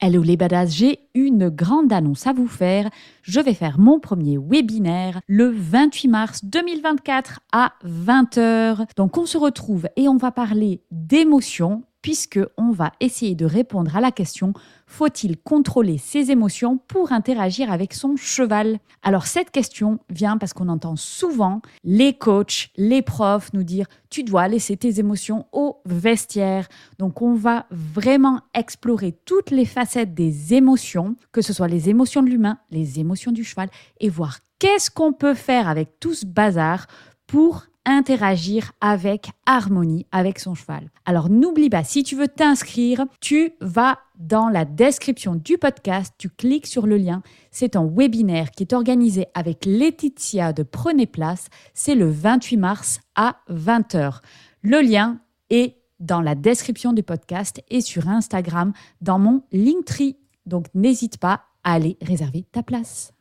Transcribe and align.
Hello 0.00 0.22
les 0.22 0.36
badass, 0.36 0.76
j'ai 0.76 1.00
une 1.16 1.48
grande 1.48 1.92
annonce 1.92 2.28
à 2.28 2.32
vous 2.32 2.46
faire. 2.46 2.88
Je 3.22 3.40
vais 3.40 3.52
faire 3.52 3.80
mon 3.80 3.98
premier 3.98 4.38
webinaire 4.38 5.20
le 5.26 5.48
28 5.48 6.06
mars 6.06 6.44
2024 6.44 7.40
à 7.52 7.72
20h. 7.84 8.86
Donc 8.96 9.18
on 9.18 9.26
se 9.26 9.36
retrouve 9.36 9.88
et 9.96 10.06
on 10.08 10.16
va 10.16 10.30
parler 10.30 10.82
d'émotions 10.92 11.82
puisque 12.08 12.40
on 12.56 12.70
va 12.70 12.92
essayer 13.00 13.34
de 13.34 13.44
répondre 13.44 13.94
à 13.94 14.00
la 14.00 14.10
question 14.10 14.54
faut-il 14.86 15.36
contrôler 15.36 15.98
ses 15.98 16.30
émotions 16.30 16.78
pour 16.78 17.12
interagir 17.12 17.70
avec 17.70 17.92
son 17.92 18.16
cheval? 18.16 18.78
Alors 19.02 19.26
cette 19.26 19.50
question 19.50 19.98
vient 20.08 20.38
parce 20.38 20.54
qu'on 20.54 20.70
entend 20.70 20.96
souvent 20.96 21.60
les 21.84 22.14
coachs, 22.14 22.70
les 22.78 23.02
profs 23.02 23.52
nous 23.52 23.62
dire 23.62 23.84
tu 24.08 24.22
dois 24.24 24.48
laisser 24.48 24.78
tes 24.78 24.98
émotions 25.00 25.48
au 25.52 25.82
vestiaire. 25.84 26.68
Donc 26.98 27.20
on 27.20 27.34
va 27.34 27.66
vraiment 27.70 28.40
explorer 28.54 29.12
toutes 29.26 29.50
les 29.50 29.66
facettes 29.66 30.14
des 30.14 30.54
émotions, 30.54 31.14
que 31.30 31.42
ce 31.42 31.52
soit 31.52 31.68
les 31.68 31.90
émotions 31.90 32.22
de 32.22 32.30
l'humain, 32.30 32.56
les 32.70 33.00
émotions 33.00 33.32
du 33.32 33.44
cheval 33.44 33.68
et 34.00 34.08
voir 34.08 34.38
qu'est-ce 34.58 34.90
qu'on 34.90 35.12
peut 35.12 35.34
faire 35.34 35.68
avec 35.68 36.00
tout 36.00 36.14
ce 36.14 36.24
bazar 36.24 36.86
pour 37.26 37.66
interagir 37.84 38.72
avec 38.80 39.30
harmonie 39.46 40.06
avec 40.12 40.38
son 40.38 40.54
cheval. 40.54 40.90
Alors 41.06 41.30
n'oublie 41.30 41.70
pas, 41.70 41.84
si 41.84 42.02
tu 42.02 42.16
veux 42.16 42.28
t'inscrire, 42.28 43.06
tu 43.20 43.52
vas 43.60 43.98
dans 44.18 44.48
la 44.48 44.64
description 44.64 45.34
du 45.34 45.58
podcast, 45.58 46.14
tu 46.18 46.28
cliques 46.28 46.66
sur 46.66 46.86
le 46.86 46.96
lien. 46.96 47.22
C'est 47.50 47.76
un 47.76 47.86
webinaire 47.86 48.50
qui 48.50 48.64
est 48.64 48.72
organisé 48.72 49.26
avec 49.34 49.64
Laetitia 49.64 50.52
de 50.52 50.62
Prenez 50.62 51.06
Place. 51.06 51.48
C'est 51.74 51.94
le 51.94 52.10
28 52.10 52.56
mars 52.56 53.00
à 53.14 53.36
20h. 53.50 54.20
Le 54.62 54.80
lien 54.80 55.20
est 55.50 55.76
dans 56.00 56.20
la 56.20 56.34
description 56.34 56.92
du 56.92 57.02
podcast 57.02 57.62
et 57.68 57.80
sur 57.80 58.08
Instagram 58.08 58.72
dans 59.00 59.18
mon 59.18 59.42
Linktree. 59.52 60.16
Donc 60.46 60.66
n'hésite 60.74 61.18
pas 61.18 61.42
à 61.64 61.74
aller 61.74 61.96
réserver 62.02 62.44
ta 62.52 62.62
place. 62.62 63.12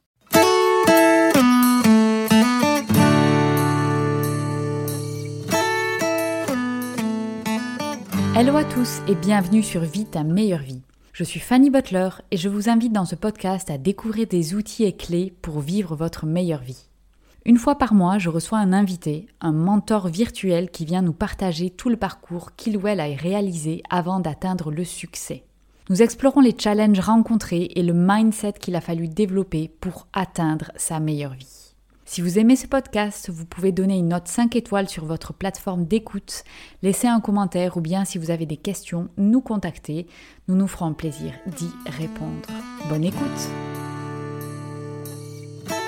Hello 8.40 8.56
à 8.56 8.64
tous 8.64 9.00
et 9.08 9.16
bienvenue 9.16 9.64
sur 9.64 9.82
Vie 9.82 10.06
ta 10.06 10.24
meilleure 10.24 10.62
vie. 10.62 10.84
Je 11.12 11.24
suis 11.24 11.40
Fanny 11.40 11.72
Butler 11.72 12.10
et 12.30 12.38
je 12.38 12.50
vous 12.50 12.70
invite 12.70 12.94
dans 12.94 13.04
ce 13.04 13.16
podcast 13.16 13.72
à 13.72 13.80
découvrir 13.80 14.28
des 14.28 14.54
outils 14.54 14.84
et 14.84 14.96
clés 14.96 15.34
pour 15.42 15.60
vivre 15.60 15.96
votre 15.96 16.28
meilleure 16.28 16.62
vie. 16.62 16.86
Une 17.46 17.58
fois 17.58 17.80
par 17.80 17.96
mois, 17.96 18.20
je 18.20 18.30
reçois 18.30 18.60
un 18.60 18.74
invité, 18.74 19.26
un 19.42 19.54
mentor 19.54 20.08
virtuel 20.08 20.70
qui 20.70 20.86
vient 20.86 21.02
nous 21.02 21.14
partager 21.14 21.72
tout 21.72 21.90
le 21.90 21.98
parcours 21.98 22.56
qu'il 22.56 22.78
ou 22.78 22.88
elle 22.88 23.00
a 23.00 23.06
réalisé 23.06 23.82
avant 23.90 24.20
d'atteindre 24.20 24.70
le 24.70 24.84
succès. 24.84 25.44
Nous 25.90 26.04
explorons 26.04 26.42
les 26.42 26.56
challenges 26.56 27.00
rencontrés 27.00 27.72
et 27.74 27.82
le 27.82 27.94
mindset 27.94 28.54
qu'il 28.60 28.76
a 28.76 28.82
fallu 28.82 29.08
développer 29.08 29.68
pour 29.82 30.06
atteindre 30.14 30.72
sa 30.76 31.00
meilleure 31.00 31.34
vie. 31.34 31.67
Si 32.10 32.22
vous 32.22 32.40
aimez 32.40 32.56
ce 32.56 32.68
podcast, 32.68 33.30
vous 33.30 33.46
pouvez 33.46 33.74
donner 33.74 33.98
une 33.98 34.08
note 34.08 34.30
5 34.30 34.56
étoiles 34.56 34.88
sur 34.88 35.04
votre 35.04 35.34
plateforme 35.34 35.84
d'écoute, 35.84 36.46
laisser 36.82 37.06
un 37.06 37.20
commentaire 37.20 37.76
ou 37.76 37.82
bien 37.82 38.06
si 38.06 38.18
vous 38.18 38.32
avez 38.32 38.46
des 38.46 38.56
questions, 38.56 39.10
nous 39.18 39.42
contacter. 39.42 40.08
Nous 40.48 40.56
nous 40.56 40.70
ferons 40.70 40.94
plaisir 40.94 41.34
d'y 41.48 41.70
répondre. 41.86 42.48
Bonne 42.88 43.04
écoute 43.04 43.50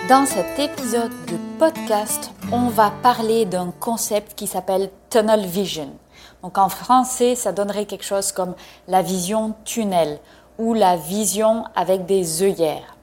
Dans 0.10 0.26
cet 0.26 0.60
épisode 0.60 1.14
de 1.28 1.38
podcast, 1.58 2.32
on 2.52 2.68
va 2.68 2.92
parler 2.92 3.46
d'un 3.46 3.72
concept 3.72 4.36
qui 4.36 4.46
s'appelle 4.46 4.92
Tunnel 5.10 5.46
Vision. 5.46 5.98
Donc 6.44 6.58
en 6.58 6.68
français, 6.68 7.36
ça 7.36 7.54
donnerait 7.54 7.86
quelque 7.86 8.04
chose 8.04 8.34
comme 8.34 8.56
la 8.90 9.02
vision 9.02 9.56
tunnel 9.64 10.20
ou 10.58 10.74
la 10.74 10.98
vision 10.98 11.64
avec 11.78 12.06
des 12.06 12.44
œillères. 12.44 12.98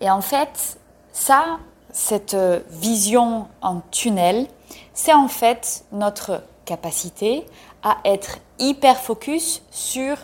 Et 0.00 0.08
en 0.08 0.20
fait, 0.20 0.78
ça, 1.12 1.58
cette 1.94 2.34
euh, 2.34 2.60
vision 2.70 3.46
en 3.62 3.80
tunnel, 3.92 4.48
c'est 4.92 5.14
en 5.14 5.28
fait 5.28 5.84
notre 5.92 6.42
capacité 6.64 7.46
à 7.84 7.98
être 8.04 8.38
hyper 8.58 8.96
focus 8.96 9.62
sur 9.70 10.16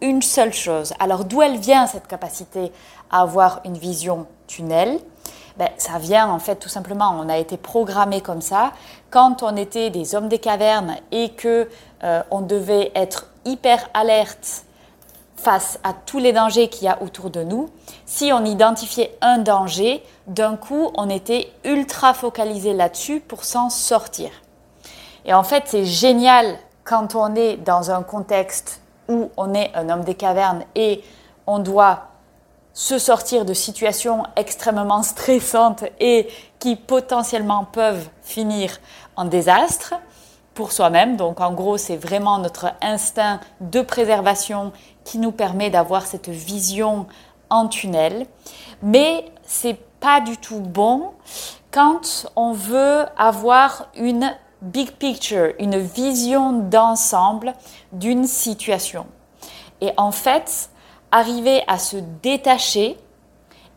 une 0.00 0.22
seule 0.22 0.52
chose. 0.52 0.94
Alors 1.00 1.24
d'où 1.24 1.42
elle 1.42 1.58
vient 1.58 1.88
cette 1.88 2.06
capacité 2.06 2.70
à 3.10 3.22
avoir 3.22 3.60
une 3.64 3.76
vision 3.76 4.26
tunnel? 4.46 5.00
Ben, 5.56 5.70
ça 5.76 5.98
vient 5.98 6.30
en 6.30 6.38
fait 6.38 6.54
tout 6.54 6.68
simplement, 6.68 7.10
on 7.18 7.28
a 7.28 7.36
été 7.36 7.56
programmé 7.56 8.20
comme 8.20 8.40
ça. 8.40 8.72
Quand 9.10 9.42
on 9.42 9.56
était 9.56 9.90
des 9.90 10.14
hommes 10.14 10.28
des 10.28 10.38
cavernes 10.38 10.94
et 11.10 11.30
que 11.30 11.68
euh, 12.04 12.22
on 12.30 12.42
devait 12.42 12.92
être 12.94 13.26
hyper 13.44 13.90
alerte 13.92 14.64
face 15.38 15.78
à 15.84 15.92
tous 15.92 16.18
les 16.18 16.32
dangers 16.32 16.68
qu'il 16.68 16.84
y 16.84 16.88
a 16.88 17.00
autour 17.02 17.30
de 17.30 17.42
nous, 17.42 17.70
si 18.06 18.32
on 18.32 18.44
identifiait 18.44 19.16
un 19.20 19.38
danger, 19.38 20.02
d'un 20.26 20.56
coup, 20.56 20.90
on 20.94 21.08
était 21.08 21.52
ultra 21.64 22.12
focalisé 22.12 22.74
là-dessus 22.74 23.20
pour 23.20 23.44
s'en 23.44 23.70
sortir. 23.70 24.30
Et 25.24 25.32
en 25.32 25.42
fait, 25.42 25.64
c'est 25.66 25.84
génial 25.84 26.58
quand 26.84 27.14
on 27.14 27.34
est 27.34 27.56
dans 27.56 27.90
un 27.90 28.02
contexte 28.02 28.80
où 29.08 29.30
on 29.36 29.54
est 29.54 29.70
un 29.74 29.88
homme 29.88 30.04
des 30.04 30.14
cavernes 30.14 30.64
et 30.74 31.02
on 31.46 31.58
doit 31.58 32.08
se 32.72 32.98
sortir 32.98 33.44
de 33.44 33.54
situations 33.54 34.24
extrêmement 34.36 35.02
stressantes 35.02 35.84
et 36.00 36.28
qui 36.58 36.76
potentiellement 36.76 37.64
peuvent 37.64 38.08
finir 38.22 38.78
en 39.16 39.24
désastre 39.24 39.94
soi-même. 40.66 41.16
Donc 41.16 41.40
en 41.40 41.52
gros, 41.52 41.78
c'est 41.78 41.96
vraiment 41.96 42.38
notre 42.38 42.72
instinct 42.82 43.40
de 43.60 43.80
préservation 43.80 44.72
qui 45.04 45.18
nous 45.18 45.32
permet 45.32 45.70
d'avoir 45.70 46.06
cette 46.06 46.28
vision 46.28 47.06
en 47.50 47.68
tunnel. 47.68 48.26
Mais 48.82 49.24
c'est 49.44 49.78
pas 50.00 50.20
du 50.20 50.36
tout 50.36 50.60
bon 50.60 51.12
quand 51.70 52.26
on 52.36 52.52
veut 52.52 53.04
avoir 53.16 53.88
une 53.96 54.34
big 54.62 54.90
picture, 54.92 55.52
une 55.58 55.78
vision 55.78 56.52
d'ensemble 56.52 57.52
d'une 57.92 58.26
situation. 58.26 59.06
Et 59.80 59.92
en 59.96 60.10
fait, 60.10 60.70
arriver 61.12 61.62
à 61.68 61.78
se 61.78 61.96
détacher 62.22 62.98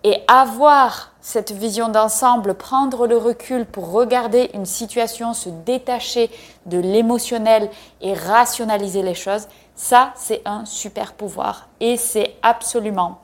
et 0.03 0.18
avoir 0.28 1.10
cette 1.22 1.52
vision 1.52 1.90
d'ensemble, 1.90 2.56
prendre 2.56 3.08
le 3.08 3.18
recul 3.18 3.66
pour 3.66 3.92
regarder 3.92 4.50
une 4.54 4.66
situation, 4.66 5.34
se 5.34 5.50
détacher 5.50 6.30
de 6.66 6.80
l'émotionnel 6.80 7.70
et 8.02 8.14
rationaliser 8.14 9.04
les 9.04 9.14
choses, 9.14 9.48
ça 9.76 10.14
c'est 10.16 10.42
un 10.46 10.66
super 10.66 11.14
pouvoir 11.14 11.70
et 11.80 11.96
c'est 11.96 12.36
absolument 12.42 13.20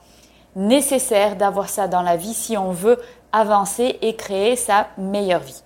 nécessaire 0.56 1.36
d'avoir 1.36 1.70
ça 1.70 1.88
dans 1.88 2.02
la 2.02 2.16
vie 2.16 2.34
si 2.34 2.58
on 2.58 2.72
veut 2.72 3.00
avancer 3.32 3.98
et 4.02 4.16
créer 4.16 4.56
sa 4.56 4.88
meilleure 4.98 5.42
vie. 5.42 5.64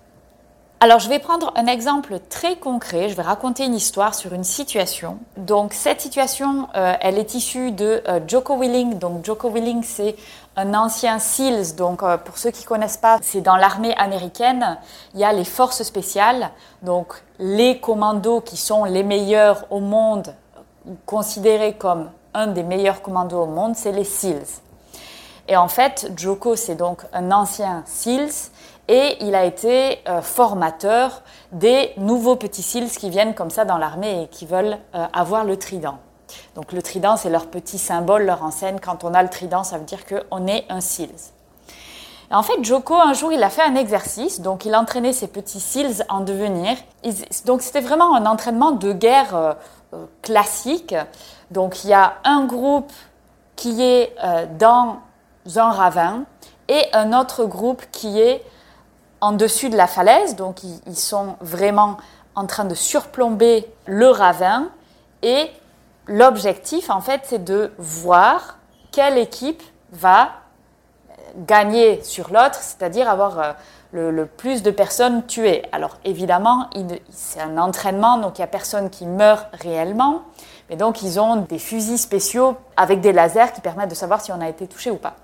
Alors 0.83 0.97
je 0.97 1.09
vais 1.09 1.19
prendre 1.19 1.53
un 1.55 1.67
exemple 1.67 2.17
très 2.27 2.55
concret, 2.55 3.07
je 3.07 3.13
vais 3.13 3.21
raconter 3.21 3.65
une 3.65 3.75
histoire 3.75 4.15
sur 4.15 4.33
une 4.33 4.43
situation. 4.43 5.19
Donc 5.37 5.73
cette 5.73 6.01
situation, 6.01 6.69
euh, 6.75 6.95
elle 7.01 7.19
est 7.19 7.35
issue 7.35 7.71
de 7.71 8.01
euh, 8.07 8.19
Joko 8.27 8.57
Willing. 8.57 8.97
Donc 8.97 9.23
Joko 9.23 9.51
Willing, 9.51 9.83
c'est 9.83 10.15
un 10.55 10.73
ancien 10.73 11.19
SEALs. 11.19 11.75
Donc 11.75 12.01
euh, 12.01 12.17
pour 12.17 12.39
ceux 12.39 12.49
qui 12.49 12.63
connaissent 12.63 12.97
pas, 12.97 13.19
c'est 13.21 13.41
dans 13.41 13.57
l'armée 13.57 13.93
américaine, 13.95 14.79
il 15.13 15.19
y 15.19 15.23
a 15.23 15.31
les 15.33 15.45
forces 15.45 15.83
spéciales. 15.83 16.49
Donc 16.81 17.13
les 17.37 17.79
commandos 17.79 18.41
qui 18.41 18.57
sont 18.57 18.83
les 18.83 19.03
meilleurs 19.03 19.67
au 19.69 19.81
monde, 19.81 20.33
considérés 21.05 21.73
comme 21.73 22.09
un 22.33 22.47
des 22.47 22.63
meilleurs 22.63 23.03
commandos 23.03 23.43
au 23.43 23.45
monde, 23.45 23.75
c'est 23.75 23.91
les 23.91 24.03
SEALs. 24.03 24.47
Et 25.47 25.55
en 25.57 25.67
fait, 25.67 26.11
Joko, 26.15 26.55
c'est 26.55 26.73
donc 26.73 27.03
un 27.13 27.31
ancien 27.31 27.83
SEALs 27.85 28.49
et 28.87 29.17
il 29.21 29.35
a 29.35 29.45
été 29.45 29.99
euh, 30.07 30.21
formateur 30.21 31.21
des 31.51 31.91
nouveaux 31.97 32.35
petits 32.35 32.63
SEALs 32.63 32.89
qui 32.89 33.09
viennent 33.09 33.33
comme 33.33 33.49
ça 33.49 33.65
dans 33.65 33.77
l'armée 33.77 34.23
et 34.23 34.27
qui 34.27 34.45
veulent 34.45 34.77
euh, 34.95 35.05
avoir 35.13 35.45
le 35.45 35.57
trident. 35.57 35.97
Donc 36.55 36.71
le 36.71 36.81
trident, 36.81 37.17
c'est 37.17 37.29
leur 37.29 37.47
petit 37.47 37.77
symbole, 37.77 38.23
leur 38.23 38.43
enseigne. 38.43 38.79
Quand 38.81 39.03
on 39.03 39.13
a 39.13 39.21
le 39.21 39.29
trident, 39.29 39.63
ça 39.63 39.77
veut 39.77 39.85
dire 39.85 39.99
qu'on 40.05 40.47
est 40.47 40.65
un 40.69 40.81
SEALs. 40.81 41.31
en 42.31 42.43
fait, 42.43 42.63
Joko, 42.63 42.95
un 42.95 43.13
jour, 43.13 43.31
il 43.31 43.43
a 43.43 43.49
fait 43.49 43.61
un 43.61 43.75
exercice. 43.75 44.41
Donc, 44.41 44.65
il 44.65 44.75
entraînait 44.75 45.13
ses 45.13 45.27
petits 45.27 45.59
SEALs 45.59 46.05
en 46.09 46.21
devenir. 46.21 46.77
Donc, 47.45 47.61
c'était 47.61 47.81
vraiment 47.81 48.15
un 48.15 48.25
entraînement 48.25 48.71
de 48.71 48.93
guerre 48.93 49.35
euh, 49.35 50.05
classique. 50.21 50.95
Donc, 51.51 51.83
il 51.83 51.89
y 51.89 51.93
a 51.93 52.15
un 52.23 52.45
groupe 52.45 52.91
qui 53.57 53.83
est 53.83 54.15
dans 54.57 54.97
un 55.55 55.69
ravin 55.69 56.23
et 56.67 56.85
un 56.93 57.17
autre 57.19 57.45
groupe 57.45 57.83
qui 57.91 58.19
est 58.19 58.43
en 59.21 59.31
dessus 59.31 59.69
de 59.69 59.77
la 59.77 59.87
falaise, 59.87 60.35
donc 60.35 60.63
ils, 60.63 60.95
sont 60.95 61.35
vraiment 61.41 61.97
en 62.35 62.47
train 62.47 62.65
de 62.65 62.75
surplomber 62.75 63.71
le 63.85 64.09
ravin. 64.09 64.69
Et 65.21 65.49
l'objectif, 66.07 66.89
en 66.89 67.01
fait, 67.01 67.21
c'est 67.25 67.43
de 67.43 67.71
voir 67.77 68.57
quelle 68.91 69.17
équipe 69.17 69.61
va 69.91 70.29
gagner 71.37 72.03
sur 72.03 72.33
l'autre, 72.33 72.55
c'est-à-dire 72.55 73.09
avoir 73.09 73.39
euh, 73.39 73.53
le, 73.91 74.25
plus 74.25 74.63
de 74.63 74.71
personnes 74.71 75.25
tuées. 75.25 75.63
Alors 75.71 75.97
évidemment, 76.03 76.69
c'est 77.09 77.39
un 77.39 77.57
entraînement, 77.57 78.17
donc 78.17 78.37
il 78.37 78.41
n'y 78.41 78.45
a 78.45 78.47
personne 78.47 78.89
qui 78.89 79.05
meurt 79.05 79.47
réellement. 79.53 80.23
Et 80.69 80.77
donc, 80.77 81.01
ils 81.01 81.19
ont 81.19 81.35
des 81.35 81.59
fusils 81.59 81.99
spéciaux 81.99 82.55
avec 82.77 83.01
des 83.01 83.11
lasers 83.11 83.51
qui 83.53 83.59
permettent 83.59 83.89
de 83.89 83.95
savoir 83.95 84.21
si 84.21 84.31
on 84.31 84.39
a 84.39 84.47
été 84.47 84.67
touché 84.67 84.89
ou 84.89 84.95
pas. 84.95 85.15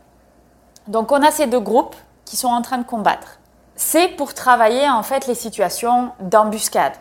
Donc, 0.88 1.12
on 1.14 1.24
a 1.24 1.32
ces 1.32 1.48
deux 1.48 1.62
groupes 1.62 1.96
qui 2.26 2.36
sont 2.36 2.50
en 2.50 2.62
train 2.62 2.78
de 2.78 2.84
combattre. 2.84 3.37
C'est 3.80 4.08
pour 4.08 4.34
travailler 4.34 4.90
en 4.90 5.04
fait 5.04 5.28
les 5.28 5.36
situations 5.36 6.10
d'embuscade. 6.20 6.94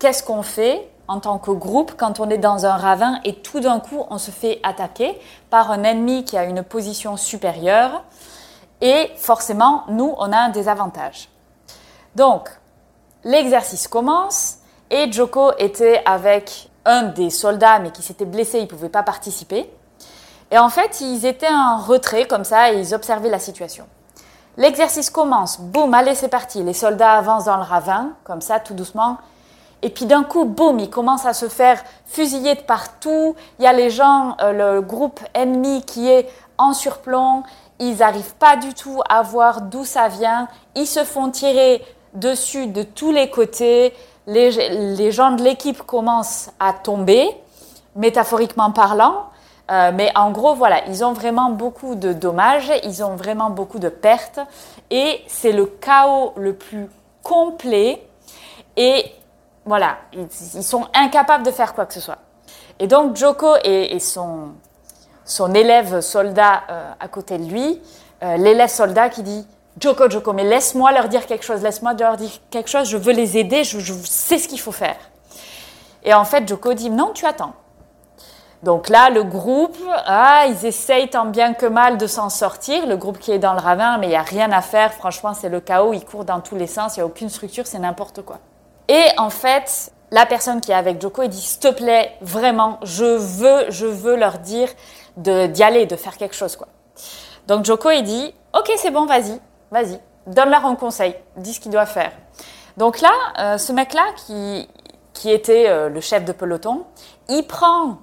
Qu'est-ce 0.00 0.24
qu'on 0.24 0.42
fait 0.42 0.90
en 1.06 1.20
tant 1.20 1.38
que 1.38 1.52
groupe 1.52 1.94
quand 1.96 2.18
on 2.18 2.28
est 2.30 2.38
dans 2.38 2.66
un 2.66 2.76
ravin 2.76 3.20
et 3.24 3.36
tout 3.36 3.60
d'un 3.60 3.78
coup 3.78 4.04
on 4.10 4.18
se 4.18 4.32
fait 4.32 4.58
attaquer 4.64 5.16
par 5.50 5.70
un 5.70 5.84
ennemi 5.84 6.24
qui 6.24 6.36
a 6.36 6.44
une 6.44 6.64
position 6.64 7.16
supérieure 7.16 8.02
et 8.80 9.08
forcément 9.18 9.84
nous 9.86 10.12
on 10.18 10.32
a 10.32 10.36
un 10.36 10.48
désavantage. 10.48 11.28
Donc 12.16 12.50
l'exercice 13.22 13.86
commence 13.86 14.56
et 14.90 15.12
Joko 15.12 15.52
était 15.58 16.02
avec 16.06 16.70
un 16.86 17.04
des 17.04 17.30
soldats, 17.30 17.78
mais 17.78 17.92
qui 17.92 18.02
s'était 18.02 18.24
blessé, 18.24 18.58
il 18.58 18.62
ne 18.62 18.66
pouvait 18.68 18.88
pas 18.88 19.04
participer. 19.04 19.72
Et 20.50 20.58
en 20.58 20.70
fait, 20.70 21.00
ils 21.00 21.24
étaient 21.24 21.46
en 21.46 21.78
retrait 21.78 22.26
comme 22.26 22.42
ça 22.42 22.72
et 22.72 22.80
ils 22.80 22.94
observaient 22.94 23.30
la 23.30 23.38
situation. 23.38 23.86
L'exercice 24.60 25.10
commence, 25.10 25.58
boum, 25.58 25.92
allez, 25.92 26.14
c'est 26.14 26.28
parti. 26.28 26.62
Les 26.62 26.72
soldats 26.72 27.14
avancent 27.14 27.46
dans 27.46 27.56
le 27.56 27.64
ravin, 27.64 28.10
comme 28.22 28.40
ça, 28.40 28.60
tout 28.60 28.74
doucement. 28.74 29.18
Et 29.82 29.90
puis 29.90 30.04
d'un 30.04 30.22
coup, 30.22 30.44
boum, 30.44 30.78
ils 30.78 30.90
commencent 30.90 31.26
à 31.26 31.32
se 31.32 31.48
faire 31.48 31.82
fusiller 32.06 32.54
de 32.54 32.60
partout. 32.60 33.34
Il 33.58 33.64
y 33.64 33.66
a 33.66 33.72
les 33.72 33.90
gens, 33.90 34.36
euh, 34.40 34.76
le 34.76 34.80
groupe 34.80 35.18
ennemi 35.34 35.82
qui 35.82 36.08
est 36.08 36.28
en 36.58 36.74
surplomb. 36.74 37.42
Ils 37.80 37.96
n'arrivent 37.96 38.34
pas 38.34 38.56
du 38.56 38.72
tout 38.74 39.00
à 39.08 39.22
voir 39.22 39.62
d'où 39.62 39.84
ça 39.84 40.06
vient. 40.06 40.46
Ils 40.76 40.86
se 40.86 41.02
font 41.02 41.30
tirer 41.30 41.82
dessus 42.14 42.68
de 42.68 42.84
tous 42.84 43.10
les 43.10 43.30
côtés 43.30 43.92
les, 44.30 45.12
gens 45.12 45.32
de 45.32 45.42
l'équipe 45.42 45.82
commencent 45.82 46.50
à 46.60 46.72
tomber, 46.72 47.28
métaphoriquement 47.96 48.70
parlant. 48.70 49.26
Euh, 49.70 49.92
mais 49.94 50.10
en 50.16 50.30
gros, 50.30 50.54
voilà, 50.54 50.84
ils 50.88 51.04
ont 51.04 51.12
vraiment 51.12 51.50
beaucoup 51.50 51.94
de 51.94 52.12
dommages, 52.12 52.72
ils 52.82 53.04
ont 53.04 53.14
vraiment 53.14 53.50
beaucoup 53.50 53.78
de 53.78 53.88
pertes, 53.88 54.40
et 54.90 55.22
c'est 55.28 55.52
le 55.52 55.66
chaos 55.66 56.32
le 56.36 56.54
plus 56.54 56.88
complet. 57.22 58.04
Et 58.76 59.04
voilà, 59.64 59.98
ils, 60.12 60.62
sont 60.62 60.86
incapables 60.94 61.44
de 61.44 61.50
faire 61.50 61.74
quoi 61.74 61.86
que 61.86 61.94
ce 61.94 62.00
soit. 62.00 62.18
Et 62.80 62.86
donc 62.86 63.16
Joko 63.16 63.54
et, 63.62 63.98
son, 64.00 64.54
élève 65.54 66.00
soldat 66.00 66.62
euh, 66.70 66.90
à 66.98 67.08
côté 67.08 67.38
de 67.38 67.44
lui, 67.44 67.80
euh, 68.22 68.36
l'élève 68.36 68.70
soldat 68.70 69.08
qui 69.10 69.22
dit 69.22 69.46
Joko, 69.78 70.10
Joko, 70.10 70.32
mais 70.32 70.44
laisse-moi 70.44 70.90
leur 70.92 71.08
dire 71.08 71.26
quelque 71.26 71.44
chose, 71.44 71.62
laisse-moi 71.62 71.94
leur 71.94 72.16
dire 72.16 72.30
quelque 72.50 72.68
chose, 72.68 72.88
je 72.88 72.96
veux 72.96 73.12
les 73.12 73.38
aider, 73.38 73.64
je, 73.64 73.78
sais 74.04 74.38
ce 74.38 74.48
qu'il 74.48 74.60
faut 74.60 74.72
faire. 74.72 74.96
Et 76.02 76.12
en 76.12 76.24
fait, 76.24 76.48
Joko 76.48 76.72
dit, 76.74 76.90
non, 76.90 77.12
tu 77.14 77.26
attends. 77.26 77.54
Donc 78.62 78.90
là, 78.90 79.08
le 79.08 79.22
groupe, 79.22 79.78
ah, 80.04 80.44
ils 80.48 80.66
essayent 80.66 81.08
tant 81.08 81.24
bien 81.24 81.54
que 81.54 81.64
mal 81.64 81.96
de 81.96 82.06
s'en 82.06 82.28
sortir, 82.28 82.86
le 82.86 82.96
groupe 82.96 83.18
qui 83.18 83.32
est 83.32 83.38
dans 83.38 83.54
le 83.54 83.58
ravin, 83.58 83.96
mais 83.96 84.06
il 84.06 84.10
n'y 84.10 84.16
a 84.16 84.22
rien 84.22 84.52
à 84.52 84.60
faire, 84.60 84.92
franchement, 84.92 85.32
c'est 85.32 85.48
le 85.48 85.60
chaos, 85.60 85.94
ils 85.94 86.04
courent 86.04 86.26
dans 86.26 86.40
tous 86.40 86.56
les 86.56 86.66
sens, 86.66 86.96
il 86.96 87.00
n'y 87.00 87.02
a 87.02 87.06
aucune 87.06 87.30
structure, 87.30 87.66
c'est 87.66 87.78
n'importe 87.78 88.22
quoi. 88.22 88.38
Et 88.88 89.04
en 89.16 89.30
fait, 89.30 89.92
la 90.10 90.26
personne 90.26 90.60
qui 90.60 90.72
est 90.72 90.74
avec 90.74 91.00
Joko, 91.00 91.22
il 91.22 91.30
dit, 91.30 91.40
s'il 91.40 91.60
te 91.60 91.68
plaît, 91.68 92.12
vraiment, 92.20 92.78
je 92.82 93.04
veux, 93.04 93.70
je 93.70 93.86
veux 93.86 94.16
leur 94.16 94.38
dire 94.38 94.68
d'y 95.16 95.62
aller, 95.62 95.86
de 95.86 95.96
faire 95.96 96.18
quelque 96.18 96.34
chose, 96.34 96.56
quoi. 96.56 96.68
Donc 97.46 97.64
Joko, 97.64 97.90
il 97.90 98.02
dit, 98.02 98.34
ok, 98.54 98.70
c'est 98.76 98.90
bon, 98.90 99.06
vas-y, 99.06 99.40
vas-y, 99.70 99.98
donne-leur 100.26 100.66
un 100.66 100.76
conseil, 100.76 101.14
dis 101.36 101.54
ce 101.54 101.60
qu'ils 101.60 101.72
doivent 101.72 101.90
faire. 101.90 102.12
Donc 102.76 103.00
là, 103.00 103.12
euh, 103.38 103.58
ce 103.58 103.72
mec-là, 103.72 104.04
qui, 104.26 104.68
qui 105.14 105.30
était 105.30 105.68
euh, 105.68 105.88
le 105.88 106.00
chef 106.00 106.26
de 106.26 106.32
peloton, 106.32 106.84
il 107.28 107.46
prend 107.46 107.98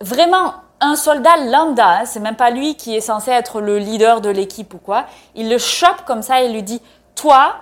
vraiment 0.00 0.54
un 0.80 0.96
soldat 0.96 1.36
lambda, 1.36 1.88
hein, 1.88 2.04
c'est 2.06 2.20
même 2.20 2.36
pas 2.36 2.50
lui 2.50 2.76
qui 2.76 2.96
est 2.96 3.00
censé 3.00 3.30
être 3.30 3.60
le 3.60 3.78
leader 3.78 4.20
de 4.20 4.30
l'équipe 4.30 4.72
ou 4.74 4.78
quoi, 4.78 5.04
il 5.34 5.50
le 5.50 5.58
chope 5.58 6.04
comme 6.06 6.22
ça 6.22 6.40
et 6.40 6.50
lui 6.50 6.62
dit, 6.62 6.80
toi, 7.14 7.56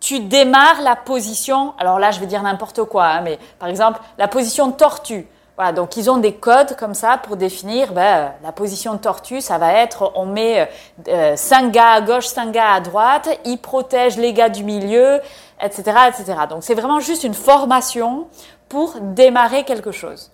tu 0.00 0.20
démarres 0.20 0.80
la 0.82 0.96
position, 0.96 1.74
alors 1.78 1.98
là 1.98 2.10
je 2.10 2.20
vais 2.20 2.26
dire 2.26 2.42
n'importe 2.42 2.84
quoi, 2.84 3.06
hein, 3.06 3.20
mais 3.20 3.38
par 3.58 3.68
exemple 3.68 4.00
la 4.18 4.28
position 4.28 4.72
tortue 4.72 5.28
donc 5.74 5.96
ils 5.96 6.10
ont 6.10 6.16
des 6.16 6.34
codes 6.34 6.74
comme 6.76 6.94
ça 6.94 7.18
pour 7.18 7.36
définir 7.36 7.92
ben, 7.92 8.32
la 8.42 8.52
position 8.52 8.96
tortue. 8.96 9.40
Ça 9.40 9.58
va 9.58 9.74
être, 9.74 10.12
on 10.14 10.26
met 10.26 10.68
euh, 11.08 11.36
5 11.36 11.70
gars 11.70 11.92
à 11.92 12.00
gauche, 12.00 12.26
5 12.26 12.50
gars 12.50 12.72
à 12.72 12.80
droite, 12.80 13.28
ils 13.44 13.58
protègent 13.58 14.16
les 14.16 14.32
gars 14.32 14.48
du 14.48 14.64
milieu, 14.64 15.20
etc. 15.62 15.82
etc. 16.08 16.34
Donc 16.48 16.62
c'est 16.62 16.74
vraiment 16.74 17.00
juste 17.00 17.24
une 17.24 17.34
formation 17.34 18.26
pour 18.68 18.94
démarrer 19.00 19.64
quelque 19.64 19.92
chose. 19.92 20.30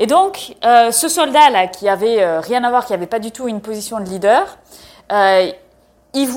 Et 0.00 0.06
donc 0.06 0.56
euh, 0.64 0.90
ce 0.90 1.08
soldat-là 1.08 1.66
qui 1.66 1.86
avait 1.86 2.22
euh, 2.22 2.40
rien 2.40 2.64
à 2.64 2.70
voir, 2.70 2.86
qui 2.86 2.92
n'avait 2.92 3.06
pas 3.06 3.18
du 3.18 3.32
tout 3.32 3.48
une 3.48 3.60
position 3.60 4.00
de 4.00 4.06
leader, 4.06 4.56
euh, 5.12 5.52
il, 6.14 6.28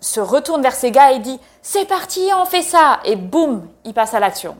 se 0.00 0.20
retourne 0.20 0.62
vers 0.62 0.74
ses 0.74 0.92
gars 0.92 1.10
et 1.10 1.18
dit 1.18 1.38
c'est 1.62 1.84
parti, 1.84 2.30
on 2.40 2.44
fait 2.44 2.62
ça, 2.62 3.00
et 3.04 3.16
boum, 3.16 3.68
il 3.84 3.92
passe 3.92 4.14
à 4.14 4.20
l'action. 4.20 4.56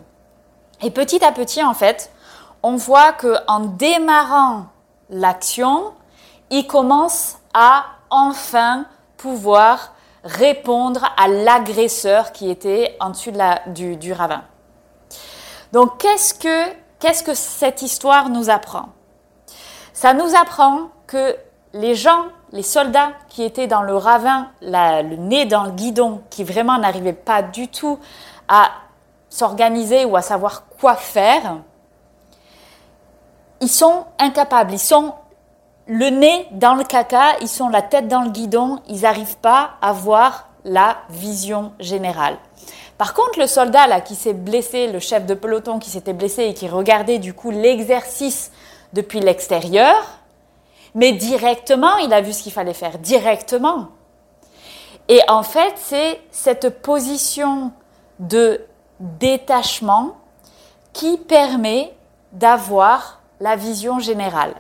Et 0.83 0.91
petit 0.91 1.25
à 1.25 1.31
petit, 1.31 1.63
en 1.63 1.73
fait, 1.73 2.11
on 2.65 2.75
voit 2.75 3.13
qu'en 3.13 3.61
démarrant 3.61 4.67
l'action, 5.09 5.93
il 6.51 6.67
commence 6.67 7.37
à 7.55 7.85
enfin 8.11 8.87
pouvoir 9.17 9.93
répondre 10.25 11.09
à 11.17 11.29
l'agresseur 11.29 12.33
qui 12.33 12.51
était 12.51 12.97
en 12.99 13.11
dessus 13.11 13.33
du, 13.69 14.13
ravin. 14.13 14.43
Donc 15.73 15.99
qu'est-ce 15.99 16.35
que, 16.35 16.73
qu'est-ce 16.99 17.23
que 17.23 17.35
cette 17.35 17.83
histoire 17.83 18.29
nous 18.29 18.51
apprend? 18.51 18.91
Ça 19.93 20.15
nous 20.15 20.35
apprend 20.35 20.91
que 21.07 21.37
les 21.73 21.95
gens, 21.95 22.27
les 22.53 22.63
soldats 22.63 23.13
qui 23.29 23.43
étaient 23.43 23.67
dans 23.67 23.83
le 23.83 23.97
ravin, 23.97 24.49
le 24.63 25.17
nez 25.17 25.47
dans 25.47 25.65
le 25.65 25.71
guidon, 25.71 26.23
qui 26.31 26.45
vraiment 26.45 26.79
n'arrivaient 26.79 27.13
pas 27.13 27.43
du 27.43 27.69
tout 27.69 27.99
à 28.49 28.71
s'organiser 29.29 30.05
ou 30.05 30.17
à 30.17 30.23
savoir 30.23 30.65
quoi 30.81 30.95
faire, 30.95 31.59
ils 33.61 33.69
sont 33.69 34.05
incapables, 34.19 34.73
ils 34.73 34.79
sont 34.79 35.15
le 35.87 36.11
nez 36.11 36.49
dans 36.53 36.75
le 36.75 36.85
caca, 36.85 37.39
ils 37.41 37.49
sont 37.49 37.69
la 37.69 37.83
tête 37.83 38.09
dans 38.09 38.23
le 38.23 38.31
guidon, 38.31 38.81
ils 38.89 39.03
n'arrivent 39.03 39.39
pas 39.39 39.71
à 39.81 39.93
voir 39.93 40.49
la 40.65 40.99
vision 41.11 41.73
générale. 41.79 42.37
Par 42.99 43.13
contre, 43.13 43.39
le 43.39 43.47
soldat 43.47 43.87
là 43.87 44.01
qui 44.01 44.15
s'est 44.15 44.33
blessé, 44.33 44.87
le 44.87 45.01
chef 45.01 45.27
de 45.27 45.35
peloton 45.35 45.79
qui 45.79 45.91
s'était 45.91 46.15
blessé 46.15 46.45
et 46.45 46.55
qui 46.55 46.69
regardait 46.69 47.19
du 47.19 47.35
coup 47.35 47.51
l'exercice 47.51 48.51
depuis 48.93 49.21
l'extérieur, 49.21 49.97
mais 50.95 51.13
directement, 51.13 51.97
il 51.99 52.13
a 52.15 52.23
vu 52.23 52.33
ce 52.33 52.43
qu'il 52.43 52.53
fallait 52.53 52.73
faire 52.73 52.99
directement. 52.99 53.89
Et 55.09 55.21
en 55.29 55.43
fait, 55.43 55.75
c'est 55.77 56.21
cette 56.31 56.81
position 56.83 57.71
de 58.19 58.61
détachement 58.99 60.17
qui 60.93 61.19
permet 61.19 61.93
d'avoir 62.33 63.21
la 63.41 63.57
vision 63.57 63.99
générale. 63.99 64.55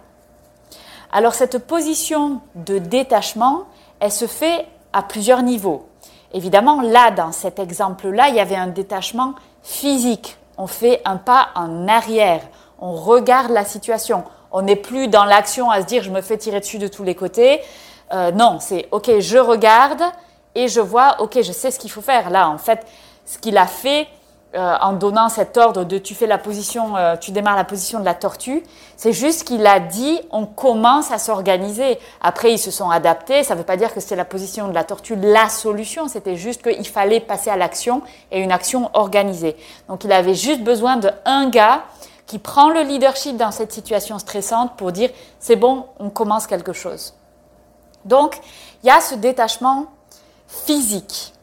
Alors 1.10 1.34
cette 1.34 1.58
position 1.66 2.40
de 2.54 2.78
détachement, 2.78 3.64
elle 4.00 4.12
se 4.12 4.26
fait 4.26 4.66
à 4.92 5.02
plusieurs 5.02 5.42
niveaux. 5.42 5.88
Évidemment, 6.36 6.82
là, 6.82 7.10
dans 7.10 7.32
cet 7.32 7.58
exemple-là, 7.58 8.28
il 8.28 8.34
y 8.34 8.40
avait 8.40 8.56
un 8.56 8.66
détachement 8.66 9.36
physique. 9.62 10.36
On 10.58 10.66
fait 10.66 11.00
un 11.06 11.16
pas 11.16 11.48
en 11.54 11.88
arrière, 11.88 12.42
on 12.78 12.92
regarde 12.92 13.52
la 13.52 13.64
situation. 13.64 14.22
On 14.52 14.60
n'est 14.60 14.76
plus 14.76 15.08
dans 15.08 15.24
l'action 15.24 15.70
à 15.70 15.80
se 15.80 15.86
dire 15.86 16.02
je 16.02 16.10
me 16.10 16.20
fais 16.20 16.36
tirer 16.36 16.60
dessus 16.60 16.76
de 16.76 16.88
tous 16.88 17.04
les 17.04 17.14
côtés. 17.14 17.62
Euh, 18.12 18.32
non, 18.32 18.58
c'est 18.60 18.86
ok, 18.90 19.18
je 19.18 19.38
regarde 19.38 20.02
et 20.54 20.68
je 20.68 20.80
vois, 20.80 21.22
ok, 21.22 21.40
je 21.40 21.52
sais 21.52 21.70
ce 21.70 21.78
qu'il 21.78 21.90
faut 21.90 22.02
faire. 22.02 22.28
Là, 22.28 22.50
en 22.50 22.58
fait, 22.58 22.86
ce 23.24 23.38
qu'il 23.38 23.56
a 23.56 23.66
fait, 23.66 24.06
euh, 24.54 24.76
en 24.80 24.92
donnant 24.92 25.28
cet 25.28 25.56
ordre 25.56 25.84
de 25.84 25.98
tu 25.98 26.14
fais 26.14 26.26
la 26.26 26.38
position, 26.38 26.96
euh, 26.96 27.16
tu 27.16 27.32
démarres 27.32 27.56
la 27.56 27.64
position 27.64 27.98
de 27.98 28.04
la 28.04 28.14
tortue. 28.14 28.62
C'est 28.96 29.12
juste 29.12 29.44
qu'il 29.44 29.66
a 29.66 29.80
dit 29.80 30.20
on 30.30 30.46
commence 30.46 31.10
à 31.10 31.18
s'organiser. 31.18 31.98
Après 32.22 32.52
ils 32.52 32.58
se 32.58 32.70
sont 32.70 32.88
adaptés. 32.88 33.42
Ça 33.42 33.54
ne 33.54 33.58
veut 33.58 33.66
pas 33.66 33.76
dire 33.76 33.92
que 33.92 34.00
c'était 34.00 34.16
la 34.16 34.24
position 34.24 34.68
de 34.68 34.72
la 34.72 34.84
tortue 34.84 35.16
la 35.16 35.48
solution. 35.48 36.08
C'était 36.08 36.36
juste 36.36 36.62
qu'il 36.62 36.86
fallait 36.86 37.20
passer 37.20 37.50
à 37.50 37.56
l'action 37.56 38.02
et 38.30 38.40
une 38.40 38.52
action 38.52 38.88
organisée. 38.94 39.56
Donc 39.88 40.04
il 40.04 40.12
avait 40.12 40.34
juste 40.34 40.62
besoin 40.62 40.96
d'un 40.96 41.50
gars 41.50 41.82
qui 42.26 42.38
prend 42.38 42.70
le 42.70 42.80
leadership 42.80 43.36
dans 43.36 43.50
cette 43.50 43.72
situation 43.72 44.18
stressante 44.18 44.76
pour 44.76 44.92
dire 44.92 45.10
c'est 45.40 45.56
bon, 45.56 45.86
on 45.98 46.08
commence 46.08 46.46
quelque 46.46 46.72
chose. 46.72 47.14
Donc 48.04 48.38
il 48.82 48.86
y 48.86 48.90
a 48.90 49.00
ce 49.00 49.16
détachement 49.16 49.86
physique. 50.46 51.34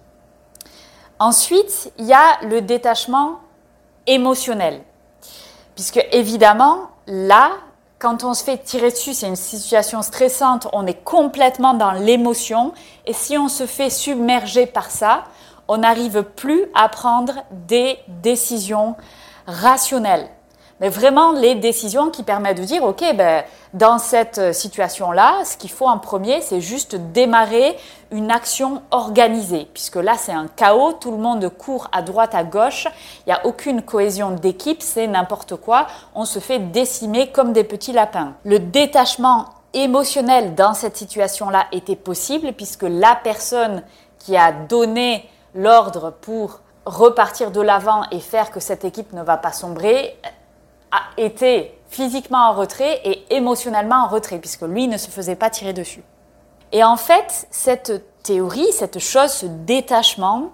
Ensuite, 1.24 1.94
il 2.00 2.06
y 2.06 2.12
a 2.12 2.42
le 2.42 2.60
détachement 2.60 3.40
émotionnel. 4.08 4.82
Puisque 5.74 6.06
évidemment, 6.12 6.90
là, 7.08 7.52
quand 7.98 8.26
on 8.26 8.34
se 8.34 8.44
fait 8.44 8.58
tirer 8.58 8.92
dessus, 8.92 9.14
c'est 9.14 9.30
une 9.30 9.38
situation 9.38 10.02
stressante, 10.02 10.68
on 10.74 10.86
est 10.86 11.02
complètement 11.06 11.76
dans 11.76 11.94
l'émotion. 11.94 12.74
Et 13.06 13.14
si 13.14 13.38
on 13.38 13.48
se 13.48 13.66
fait 13.66 13.90
submerger 13.90 14.66
par 14.66 14.92
ça, 14.92 15.24
on 15.70 15.78
n'arrive 15.78 16.24
plus 16.24 16.66
à 16.76 16.90
prendre 16.90 17.36
des 17.52 17.98
décisions 18.22 18.98
rationnelles. 19.48 20.28
Mais 20.84 20.90
vraiment 20.90 21.32
les 21.32 21.56
décisions 21.56 22.10
qui 22.10 22.24
permettent 22.24 22.58
de 22.58 22.66
dire, 22.66 22.84
OK, 22.84 23.06
ben, 23.16 23.46
dans 23.74 24.00
cette 24.00 24.54
situation-là, 24.54 25.46
ce 25.46 25.56
qu'il 25.56 25.72
faut 25.72 25.88
en 25.88 25.98
premier, 25.98 26.42
c'est 26.42 26.60
juste 26.60 26.98
démarrer 26.98 27.78
une 28.12 28.30
action 28.30 28.82
organisée, 28.92 29.70
puisque 29.74 29.96
là, 29.96 30.16
c'est 30.18 30.34
un 30.34 30.48
chaos, 30.48 30.92
tout 30.92 31.12
le 31.12 31.18
monde 31.18 31.48
court 31.48 31.88
à 31.94 32.02
droite, 32.02 32.36
à 32.36 32.44
gauche, 32.44 32.90
il 33.26 33.30
n'y 33.30 33.32
a 33.32 33.46
aucune 33.46 33.82
cohésion 33.82 34.32
d'équipe, 34.32 34.82
c'est 34.82 35.08
n'importe 35.08 35.56
quoi, 35.56 35.88
on 36.16 36.26
se 36.26 36.40
fait 36.40 36.60
décimer 36.60 37.32
comme 37.32 37.54
des 37.54 37.64
petits 37.64 37.94
lapins. 37.94 38.34
Le 38.44 38.60
détachement 38.60 39.46
émotionnel 39.74 40.54
dans 40.54 40.74
cette 40.74 40.98
situation-là 40.98 41.68
était 41.72 41.96
possible, 41.96 42.52
puisque 42.52 42.84
la 42.84 43.16
personne 43.16 43.84
qui 44.20 44.36
a 44.36 44.52
donné 44.52 45.30
l'ordre 45.56 46.12
pour 46.20 46.60
repartir 46.86 47.52
de 47.52 47.62
l'avant 47.62 48.02
et 48.12 48.20
faire 48.20 48.52
que 48.52 48.60
cette 48.60 48.84
équipe 48.84 49.14
ne 49.14 49.24
va 49.24 49.38
pas 49.38 49.54
sombrer 49.54 50.18
été 51.18 51.78
physiquement 51.90 52.50
en 52.50 52.54
retrait 52.54 53.02
et 53.04 53.36
émotionnellement 53.36 54.06
en 54.06 54.08
retrait, 54.08 54.40
puisque 54.40 54.64
lui 54.64 54.88
ne 54.88 54.98
se 54.98 55.10
faisait 55.10 55.36
pas 55.36 55.50
tirer 55.50 55.74
dessus. 55.74 56.04
Et 56.72 56.84
en 56.84 56.98
fait, 56.98 57.48
cette 57.52 58.24
théorie, 58.24 58.72
cette 58.72 59.00
chose, 59.00 59.32
ce 59.32 59.46
détachement, 59.46 60.50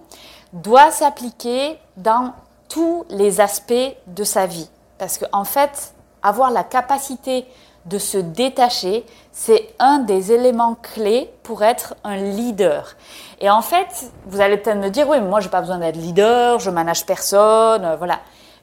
doit 0.51 0.91
s'appliquer 0.91 1.77
dans 1.95 2.33
tous 2.67 3.05
les 3.09 3.41
aspects 3.41 3.73
de 4.07 4.23
sa 4.23 4.45
vie. 4.45 4.69
Parce 4.97 5.17
qu'en 5.17 5.41
en 5.41 5.43
fait, 5.45 5.93
avoir 6.21 6.51
la 6.51 6.63
capacité 6.63 7.45
de 7.85 7.97
se 7.97 8.17
détacher, 8.17 9.05
c'est 9.31 9.69
un 9.79 9.99
des 9.99 10.31
éléments 10.31 10.75
clés 10.75 11.31
pour 11.43 11.63
être 11.63 11.95
un 12.03 12.17
leader. 12.17 12.95
Et 13.39 13.49
en 13.49 13.61
fait, 13.61 14.11
vous 14.25 14.41
allez 14.41 14.57
peut-être 14.57 14.77
me 14.77 14.89
dire, 14.89 15.07
oui, 15.07 15.17
mais 15.21 15.27
moi, 15.27 15.39
j'ai 15.39 15.49
pas 15.49 15.61
besoin 15.61 15.77
d'être 15.77 15.95
leader, 15.95 16.59
je 16.59 16.69
manage 16.69 17.05
personne, 17.05 17.85
euh, 17.85 17.95
voilà. 17.95 18.19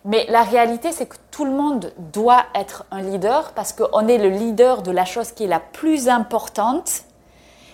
Mais 0.07 0.25
la 0.29 0.45
réalité, 0.45 0.93
c'est 0.93 1.07
que 1.07 1.17
tout 1.33 1.45
le 1.45 1.51
monde 1.51 1.93
doit 1.99 2.45
être 2.55 2.85
un 2.93 3.03
leader 3.03 3.51
parce 3.55 3.73
qu'on 3.73 4.07
est 4.07 4.19
le 4.19 4.29
leader 4.29 4.83
de 4.83 4.93
la 4.93 5.05
chose 5.05 5.33
qui 5.33 5.45
est 5.45 5.49
la 5.49 5.59
plus 5.59 6.09
importante, 6.09 7.03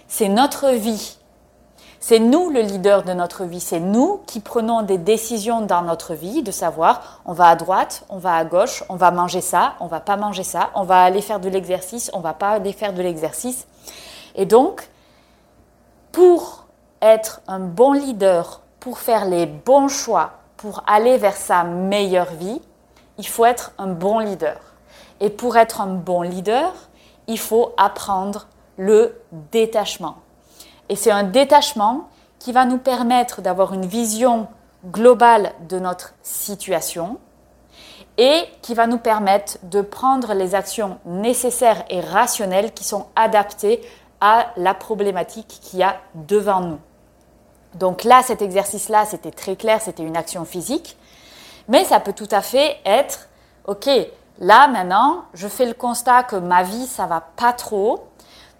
c'est 0.08 0.30
notre 0.30 0.70
vie. 0.70 1.18
C'est 2.00 2.18
nous 2.18 2.48
le 2.48 2.62
leader 2.62 3.02
de 3.02 3.12
notre 3.12 3.44
vie, 3.44 3.60
c'est 3.60 3.80
nous 3.80 4.22
qui 4.26 4.40
prenons 4.40 4.80
des 4.80 4.96
décisions 4.96 5.60
dans 5.60 5.82
notre 5.82 6.14
vie, 6.14 6.42
de 6.42 6.50
savoir 6.50 7.20
on 7.26 7.34
va 7.34 7.48
à 7.48 7.54
droite, 7.54 8.04
on 8.08 8.16
va 8.16 8.34
à 8.34 8.44
gauche, 8.44 8.82
on 8.88 8.96
va 8.96 9.10
manger 9.10 9.42
ça, 9.42 9.74
on 9.78 9.86
va 9.86 10.00
pas 10.00 10.16
manger 10.16 10.42
ça, 10.42 10.70
on 10.74 10.84
va 10.84 11.02
aller 11.02 11.20
faire 11.20 11.38
de 11.38 11.50
l'exercice, 11.50 12.10
on 12.14 12.20
va 12.20 12.32
pas 12.32 12.52
aller 12.52 12.72
faire 12.72 12.94
de 12.94 13.02
l'exercice. 13.02 13.66
Et 14.34 14.46
donc, 14.46 14.88
pour 16.12 16.64
être 17.02 17.42
un 17.46 17.60
bon 17.60 17.92
leader, 17.92 18.62
pour 18.80 18.98
faire 18.98 19.26
les 19.26 19.46
bons 19.46 19.88
choix, 19.88 20.41
pour 20.62 20.84
aller 20.86 21.18
vers 21.18 21.36
sa 21.36 21.64
meilleure 21.64 22.32
vie, 22.34 22.62
il 23.18 23.26
faut 23.26 23.44
être 23.44 23.72
un 23.78 23.88
bon 23.88 24.20
leader. 24.20 24.60
Et 25.18 25.28
pour 25.28 25.56
être 25.56 25.80
un 25.80 25.88
bon 25.88 26.22
leader, 26.22 26.72
il 27.26 27.40
faut 27.40 27.72
apprendre 27.76 28.46
le 28.76 29.20
détachement. 29.50 30.18
Et 30.88 30.94
c'est 30.94 31.10
un 31.10 31.24
détachement 31.24 32.08
qui 32.38 32.52
va 32.52 32.64
nous 32.64 32.78
permettre 32.78 33.42
d'avoir 33.42 33.74
une 33.74 33.86
vision 33.86 34.46
globale 34.86 35.52
de 35.68 35.80
notre 35.80 36.14
situation 36.22 37.18
et 38.16 38.44
qui 38.60 38.74
va 38.74 38.86
nous 38.86 38.98
permettre 38.98 39.58
de 39.64 39.80
prendre 39.80 40.32
les 40.32 40.54
actions 40.54 40.98
nécessaires 41.06 41.84
et 41.90 42.00
rationnelles 42.00 42.72
qui 42.72 42.84
sont 42.84 43.06
adaptées 43.16 43.82
à 44.20 44.52
la 44.56 44.74
problématique 44.74 45.58
qu'il 45.60 45.80
y 45.80 45.82
a 45.82 45.96
devant 46.14 46.60
nous. 46.60 46.78
Donc 47.74 48.04
là, 48.04 48.22
cet 48.22 48.42
exercice-là, 48.42 49.04
c'était 49.06 49.30
très 49.30 49.56
clair, 49.56 49.80
c'était 49.80 50.02
une 50.02 50.16
action 50.16 50.44
physique, 50.44 50.96
mais 51.68 51.84
ça 51.84 52.00
peut 52.00 52.12
tout 52.12 52.28
à 52.30 52.42
fait 52.42 52.76
être, 52.84 53.28
ok, 53.66 53.88
là 54.38 54.68
maintenant, 54.68 55.24
je 55.34 55.48
fais 55.48 55.66
le 55.66 55.74
constat 55.74 56.22
que 56.24 56.36
ma 56.36 56.62
vie, 56.62 56.86
ça 56.86 57.06
va 57.06 57.20
pas 57.20 57.52
trop, 57.52 58.08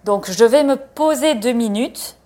donc 0.05 0.31
je 0.31 0.45
vais 0.45 0.65
me 0.65 0.77
poser 0.77 1.35
deux 1.35 1.53
minutes. 1.53 2.17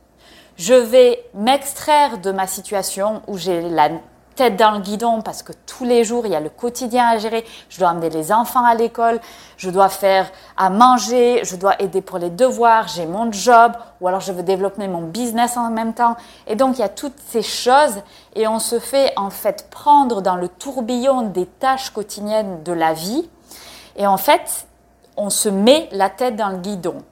Je 0.57 0.73
vais 0.73 1.23
m'extraire 1.35 2.17
de 2.19 2.33
ma 2.33 2.47
situation 2.47 3.21
où 3.27 3.37
j'ai 3.37 3.61
la 3.61 3.91
tête 4.37 4.57
dans 4.57 4.71
le 4.71 4.79
guidon 4.79 5.23
parce 5.23 5.43
que 5.43 5.53
tous 5.67 5.85
les 5.85 6.05
jours, 6.05 6.27
il 6.27 6.33
y 6.33 6.37
a 6.37 6.41
le 6.41 6.51
quotidien 6.51 7.09
à 7.09 7.19
gérer. 7.19 7.45
Je 7.69 7.81
dois 7.81 7.89
emmener 7.89 8.11
les 8.11 8.31
enfants 8.31 8.65
à 8.65 8.75
l'école, 8.75 9.21
je 9.57 9.71
dois 9.71 9.89
faire 9.89 10.31
à 10.57 10.71
manger, 10.71 11.41
je 11.43 11.57
dois 11.57 11.81
aider 11.83 12.03
pour 12.03 12.19
les 12.19 12.31
devoirs, 12.31 12.87
j'ai 12.87 13.07
mon 13.07 13.33
job, 13.33 13.73
ou 14.01 14.07
alors 14.07 14.21
je 14.21 14.31
veux 14.31 14.43
développer 14.43 14.87
mon 14.87 15.03
business 15.03 15.57
en 15.57 15.71
même 15.71 15.95
temps. 15.95 16.17
Et 16.47 16.55
donc, 16.55 16.79
il 16.79 16.83
y 16.83 16.85
a 16.85 16.89
toutes 16.89 17.19
ces 17.29 17.43
choses 17.43 17.97
et 18.35 18.47
on 18.47 18.59
se 18.59 18.79
fait 18.79 19.13
en 19.17 19.31
fait 19.31 19.69
prendre 19.71 20.23
dans 20.23 20.37
le 20.37 20.49
tourbillon 20.49 21.23
des 21.23 21.47
tâches 21.47 21.91
quotidiennes 21.91 22.63
de 22.63 22.73
la 22.73 22.93
vie. 22.93 23.29
Et 23.97 24.07
en 24.07 24.19
fait, 24.19 24.67
on 25.17 25.31
se 25.31 25.49
met 25.49 25.89
la 25.93 26.11
tête 26.11 26.37
dans 26.37 26.51
le 26.51 26.59
guidon. 26.59 27.03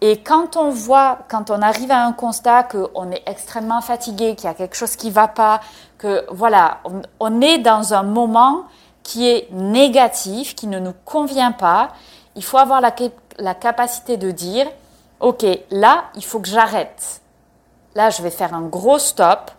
Et 0.00 0.22
quand 0.22 0.56
on 0.56 0.70
voit, 0.70 1.18
quand 1.28 1.50
on 1.50 1.60
arrive 1.60 1.90
à 1.90 2.04
un 2.04 2.12
constat 2.12 2.62
qu'on 2.64 3.10
est 3.10 3.22
extrêmement 3.26 3.80
fatigué, 3.80 4.36
qu'il 4.36 4.44
y 4.44 4.50
a 4.50 4.54
quelque 4.54 4.76
chose 4.76 4.94
qui 4.94 5.08
ne 5.08 5.12
va 5.12 5.26
pas, 5.26 5.60
que 5.98 6.24
voilà, 6.30 6.78
on, 7.20 7.40
est 7.40 7.58
dans 7.58 7.92
un 7.92 8.04
moment 8.04 8.64
qui 9.02 9.28
est 9.28 9.48
négatif, 9.52 10.54
qui 10.54 10.66
ne 10.66 10.78
nous 10.78 10.94
convient 11.04 11.52
pas, 11.52 11.90
il 12.36 12.44
faut 12.44 12.58
avoir 12.58 12.80
la, 12.80 13.54
capacité 13.54 14.16
de 14.16 14.30
dire, 14.30 14.66
OK, 15.20 15.44
là, 15.70 16.04
il 16.14 16.24
faut 16.24 16.40
que 16.40 16.48
j'arrête. 16.48 17.20
Là, 17.94 18.10
je 18.10 18.22
vais 18.22 18.30
faire 18.30 18.54
un 18.54 18.62
gros 18.62 18.98
stop 18.98 19.50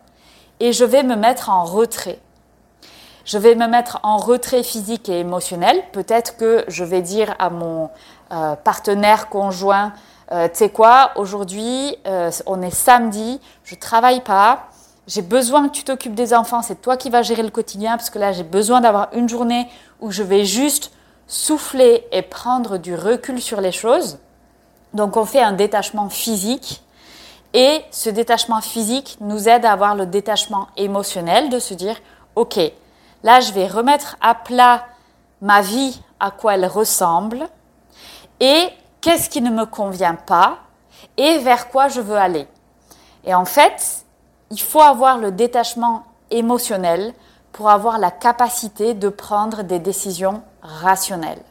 et 0.59 0.71
je 0.71 0.85
vais 0.85 1.03
me 1.03 1.15
mettre 1.15 1.49
en 1.49 1.65
retrait. 1.65 2.19
Je 3.25 3.37
vais 3.37 3.55
me 3.55 3.67
mettre 3.67 3.99
en 4.03 4.17
retrait 4.17 4.63
physique 4.63 5.09
et 5.09 5.19
émotionnel. 5.19 5.83
Peut-être 5.91 6.37
que 6.37 6.63
je 6.67 6.83
vais 6.83 7.01
dire 7.01 7.35
à 7.37 7.49
mon 7.49 7.89
euh, 8.31 8.55
partenaire 8.55 9.29
conjoint, 9.29 9.93
euh, 10.31 10.47
tu 10.47 10.59
sais 10.59 10.69
quoi, 10.69 11.11
aujourd'hui, 11.15 11.97
euh, 12.07 12.31
on 12.45 12.61
est 12.61 12.73
samedi, 12.73 13.41
je 13.63 13.75
travaille 13.75 14.21
pas, 14.21 14.68
j'ai 15.09 15.23
besoin 15.23 15.67
que 15.67 15.73
tu 15.73 15.83
t'occupes 15.83 16.13
des 16.13 16.35
enfants, 16.35 16.61
c'est 16.61 16.83
toi 16.83 16.95
qui 16.95 17.09
vas 17.09 17.23
gérer 17.23 17.41
le 17.41 17.49
quotidien, 17.49 17.97
parce 17.97 18.11
que 18.11 18.19
là, 18.19 18.31
j'ai 18.31 18.43
besoin 18.43 18.79
d'avoir 18.79 19.09
une 19.13 19.27
journée 19.27 19.67
où 20.01 20.11
je 20.11 20.21
vais 20.21 20.45
juste 20.45 20.91
souffler 21.25 22.05
et 22.11 22.21
prendre 22.21 22.77
du 22.77 22.93
recul 22.93 23.41
sur 23.41 23.59
les 23.59 23.71
choses. 23.71 24.19
Donc, 24.93 25.17
on 25.17 25.25
fait 25.25 25.41
un 25.41 25.53
détachement 25.53 26.09
physique. 26.09 26.83
Et 27.55 27.81
ce 27.89 28.11
détachement 28.11 28.61
physique 28.61 29.17
nous 29.19 29.49
aide 29.49 29.65
à 29.65 29.71
avoir 29.71 29.95
le 29.95 30.05
détachement 30.05 30.67
émotionnel, 30.77 31.49
de 31.49 31.57
se 31.57 31.73
dire, 31.73 31.95
OK, 32.35 32.59
là, 33.23 33.39
je 33.39 33.51
vais 33.51 33.65
remettre 33.65 34.15
à 34.21 34.35
plat 34.35 34.85
ma 35.41 35.61
vie, 35.61 35.99
à 36.19 36.29
quoi 36.29 36.53
elle 36.53 36.67
ressemble, 36.67 37.49
et 38.39 38.67
qu'est-ce 39.01 39.31
qui 39.31 39.41
ne 39.41 39.49
me 39.49 39.65
convient 39.65 40.13
pas 40.13 40.59
et 41.17 41.39
vers 41.39 41.69
quoi 41.69 41.87
je 41.87 41.99
veux 41.99 42.17
aller. 42.17 42.47
Et 43.25 43.33
en 43.33 43.45
fait, 43.45 44.05
il 44.51 44.59
faut 44.59 44.81
avoir 44.81 45.17
le 45.17 45.31
détachement 45.31 46.03
émotionnel 46.31 47.13
pour 47.51 47.69
avoir 47.69 47.97
la 47.97 48.11
capacité 48.11 48.93
de 48.93 49.09
prendre 49.09 49.63
des 49.63 49.79
décisions 49.79 50.41
rationnelles. 50.61 51.41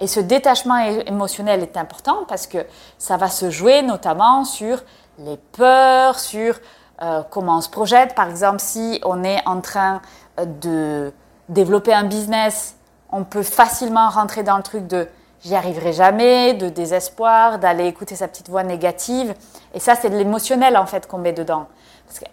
Et 0.00 0.06
ce 0.06 0.20
détachement 0.20 0.78
émotionnel 0.78 1.62
est 1.62 1.76
important 1.76 2.24
parce 2.26 2.46
que 2.46 2.58
ça 2.98 3.16
va 3.18 3.28
se 3.28 3.50
jouer 3.50 3.82
notamment 3.82 4.44
sur 4.44 4.82
les 5.18 5.36
peurs, 5.36 6.18
sur 6.18 6.58
euh, 7.02 7.22
comment 7.30 7.58
on 7.58 7.60
se 7.60 7.68
projette. 7.68 8.14
Par 8.14 8.28
exemple, 8.28 8.60
si 8.60 9.00
on 9.04 9.22
est 9.24 9.46
en 9.46 9.60
train 9.60 10.00
de 10.38 11.12
développer 11.50 11.92
un 11.92 12.04
business, 12.04 12.76
on 13.12 13.24
peut 13.24 13.42
facilement 13.42 14.08
rentrer 14.08 14.42
dans 14.42 14.56
le 14.56 14.62
truc 14.62 14.86
de 14.86 15.06
j'y 15.42 15.54
arriverai 15.54 15.92
jamais, 15.92 16.54
de 16.54 16.68
désespoir, 16.68 17.58
d'aller 17.58 17.86
écouter 17.86 18.16
sa 18.16 18.28
petite 18.28 18.48
voix 18.48 18.62
négative. 18.62 19.34
Et 19.74 19.80
ça, 19.80 19.94
c'est 19.96 20.10
de 20.10 20.16
l'émotionnel 20.16 20.76
en 20.76 20.86
fait 20.86 21.06
qu'on 21.06 21.18
met 21.18 21.32
dedans. 21.32 21.66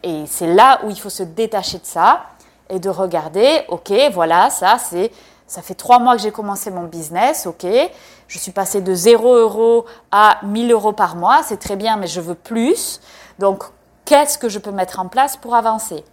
Et 0.04 0.26
c'est 0.28 0.54
là 0.54 0.80
où 0.84 0.90
il 0.90 1.00
faut 1.00 1.10
se 1.10 1.24
détacher 1.24 1.80
de 1.80 1.86
ça 1.86 2.24
et 2.70 2.80
de 2.80 2.90
regarder, 2.90 3.62
ok, 3.70 3.94
voilà, 4.14 4.50
ça 4.50 4.78
c'est, 4.78 5.12
ça 5.48 5.62
fait 5.62 5.76
trois 5.76 6.00
mois 6.00 6.16
que 6.16 6.22
j'ai 6.22 6.32
commencé 6.32 6.70
mon 6.72 6.84
business, 6.84 7.48
ok, 7.48 7.66
je 8.28 8.38
suis 8.38 8.52
passée 8.52 8.82
de 8.82 8.94
0 8.94 9.36
euros 9.36 9.86
à 10.12 10.40
1000 10.44 10.72
euros 10.72 10.92
par 10.92 11.16
mois, 11.16 11.42
c'est 11.44 11.58
très 11.58 11.76
bien, 11.76 11.96
mais 11.96 12.08
je 12.08 12.20
veux 12.20 12.36
plus. 12.36 13.00
Donc, 13.40 13.64
qu'est-ce 14.04 14.38
que 14.38 14.50
je 14.50 14.60
peux 14.60 14.72
mettre 14.72 15.00
en 15.00 15.08
place 15.08 15.38
pour 15.38 15.56
avancer? 15.56 16.04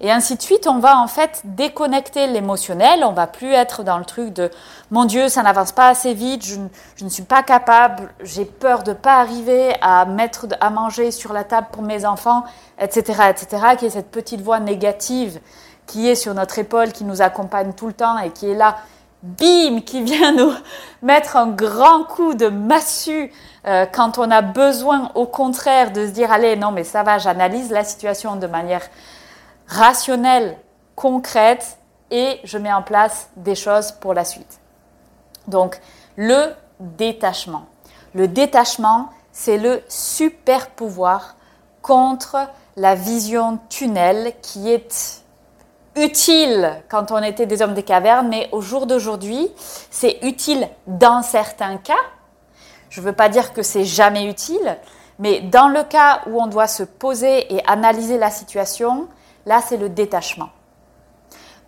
Et 0.00 0.10
ainsi 0.10 0.36
de 0.36 0.42
suite, 0.42 0.66
on 0.66 0.78
va 0.78 0.98
en 0.98 1.06
fait 1.06 1.42
déconnecter 1.44 2.26
l'émotionnel. 2.26 3.04
On 3.04 3.12
va 3.12 3.26
plus 3.26 3.52
être 3.52 3.84
dans 3.84 3.98
le 3.98 4.04
truc 4.04 4.32
de 4.32 4.50
mon 4.90 5.04
Dieu, 5.04 5.28
ça 5.28 5.42
n'avance 5.42 5.72
pas 5.72 5.88
assez 5.88 6.12
vite, 6.12 6.44
je, 6.44 7.04
ne 7.04 7.08
suis 7.08 7.22
pas 7.22 7.42
capable, 7.42 8.12
j'ai 8.22 8.44
peur 8.44 8.82
de 8.82 8.90
ne 8.90 8.96
pas 8.96 9.20
arriver 9.20 9.74
à 9.80 10.04
mettre 10.04 10.46
à 10.60 10.70
manger 10.70 11.12
sur 11.12 11.32
la 11.32 11.44
table 11.44 11.68
pour 11.70 11.82
mes 11.82 12.04
enfants, 12.04 12.44
etc., 12.80 13.30
etc. 13.30 13.62
Qui 13.78 13.86
est 13.86 13.90
cette 13.90 14.10
petite 14.10 14.40
voix 14.40 14.60
négative 14.60 15.40
qui 15.86 16.08
est 16.08 16.14
sur 16.14 16.34
notre 16.34 16.58
épaule, 16.58 16.92
qui 16.92 17.04
nous 17.04 17.22
accompagne 17.22 17.72
tout 17.72 17.86
le 17.86 17.92
temps 17.92 18.18
et 18.18 18.30
qui 18.30 18.50
est 18.50 18.54
là, 18.54 18.76
bim, 19.22 19.80
qui 19.80 20.02
vient 20.02 20.32
nous 20.36 20.52
mettre 21.02 21.36
un 21.36 21.48
grand 21.48 22.04
coup 22.04 22.34
de 22.34 22.48
massue 22.48 23.32
euh, 23.66 23.86
quand 23.86 24.18
on 24.18 24.30
a 24.30 24.42
besoin, 24.42 25.10
au 25.14 25.26
contraire, 25.26 25.92
de 25.92 26.06
se 26.06 26.10
dire 26.10 26.32
allez, 26.32 26.56
non, 26.56 26.72
mais 26.72 26.84
ça 26.84 27.02
va, 27.02 27.18
j'analyse 27.18 27.70
la 27.70 27.84
situation 27.84 28.36
de 28.36 28.46
manière 28.46 28.82
rationnelle, 29.66 30.58
concrète, 30.96 31.78
et 32.10 32.40
je 32.44 32.58
mets 32.58 32.72
en 32.72 32.82
place 32.82 33.30
des 33.36 33.54
choses 33.54 33.92
pour 33.92 34.14
la 34.14 34.24
suite. 34.24 34.60
Donc, 35.48 35.80
le 36.16 36.52
détachement. 36.78 37.66
Le 38.14 38.28
détachement, 38.28 39.08
c'est 39.32 39.56
le 39.56 39.82
super 39.88 40.70
pouvoir 40.70 41.36
contre 41.80 42.36
la 42.76 42.94
vision 42.94 43.58
tunnel 43.68 44.34
qui 44.42 44.70
est 44.70 45.22
utile 45.96 46.82
quand 46.88 47.10
on 47.12 47.22
était 47.22 47.46
des 47.46 47.62
hommes 47.62 47.74
des 47.74 47.82
cavernes, 47.82 48.28
mais 48.28 48.48
au 48.52 48.60
jour 48.60 48.86
d'aujourd'hui, 48.86 49.50
c'est 49.90 50.18
utile 50.22 50.68
dans 50.86 51.22
certains 51.22 51.76
cas. 51.76 51.94
Je 52.90 53.00
ne 53.00 53.06
veux 53.06 53.12
pas 53.12 53.28
dire 53.28 53.52
que 53.52 53.62
c'est 53.62 53.84
jamais 53.84 54.26
utile, 54.26 54.78
mais 55.18 55.40
dans 55.40 55.68
le 55.68 55.82
cas 55.82 56.20
où 56.26 56.40
on 56.40 56.46
doit 56.46 56.66
se 56.66 56.82
poser 56.82 57.52
et 57.54 57.66
analyser 57.66 58.18
la 58.18 58.30
situation, 58.30 59.08
là, 59.46 59.60
c'est 59.60 59.76
le 59.76 59.88
détachement. 59.88 60.50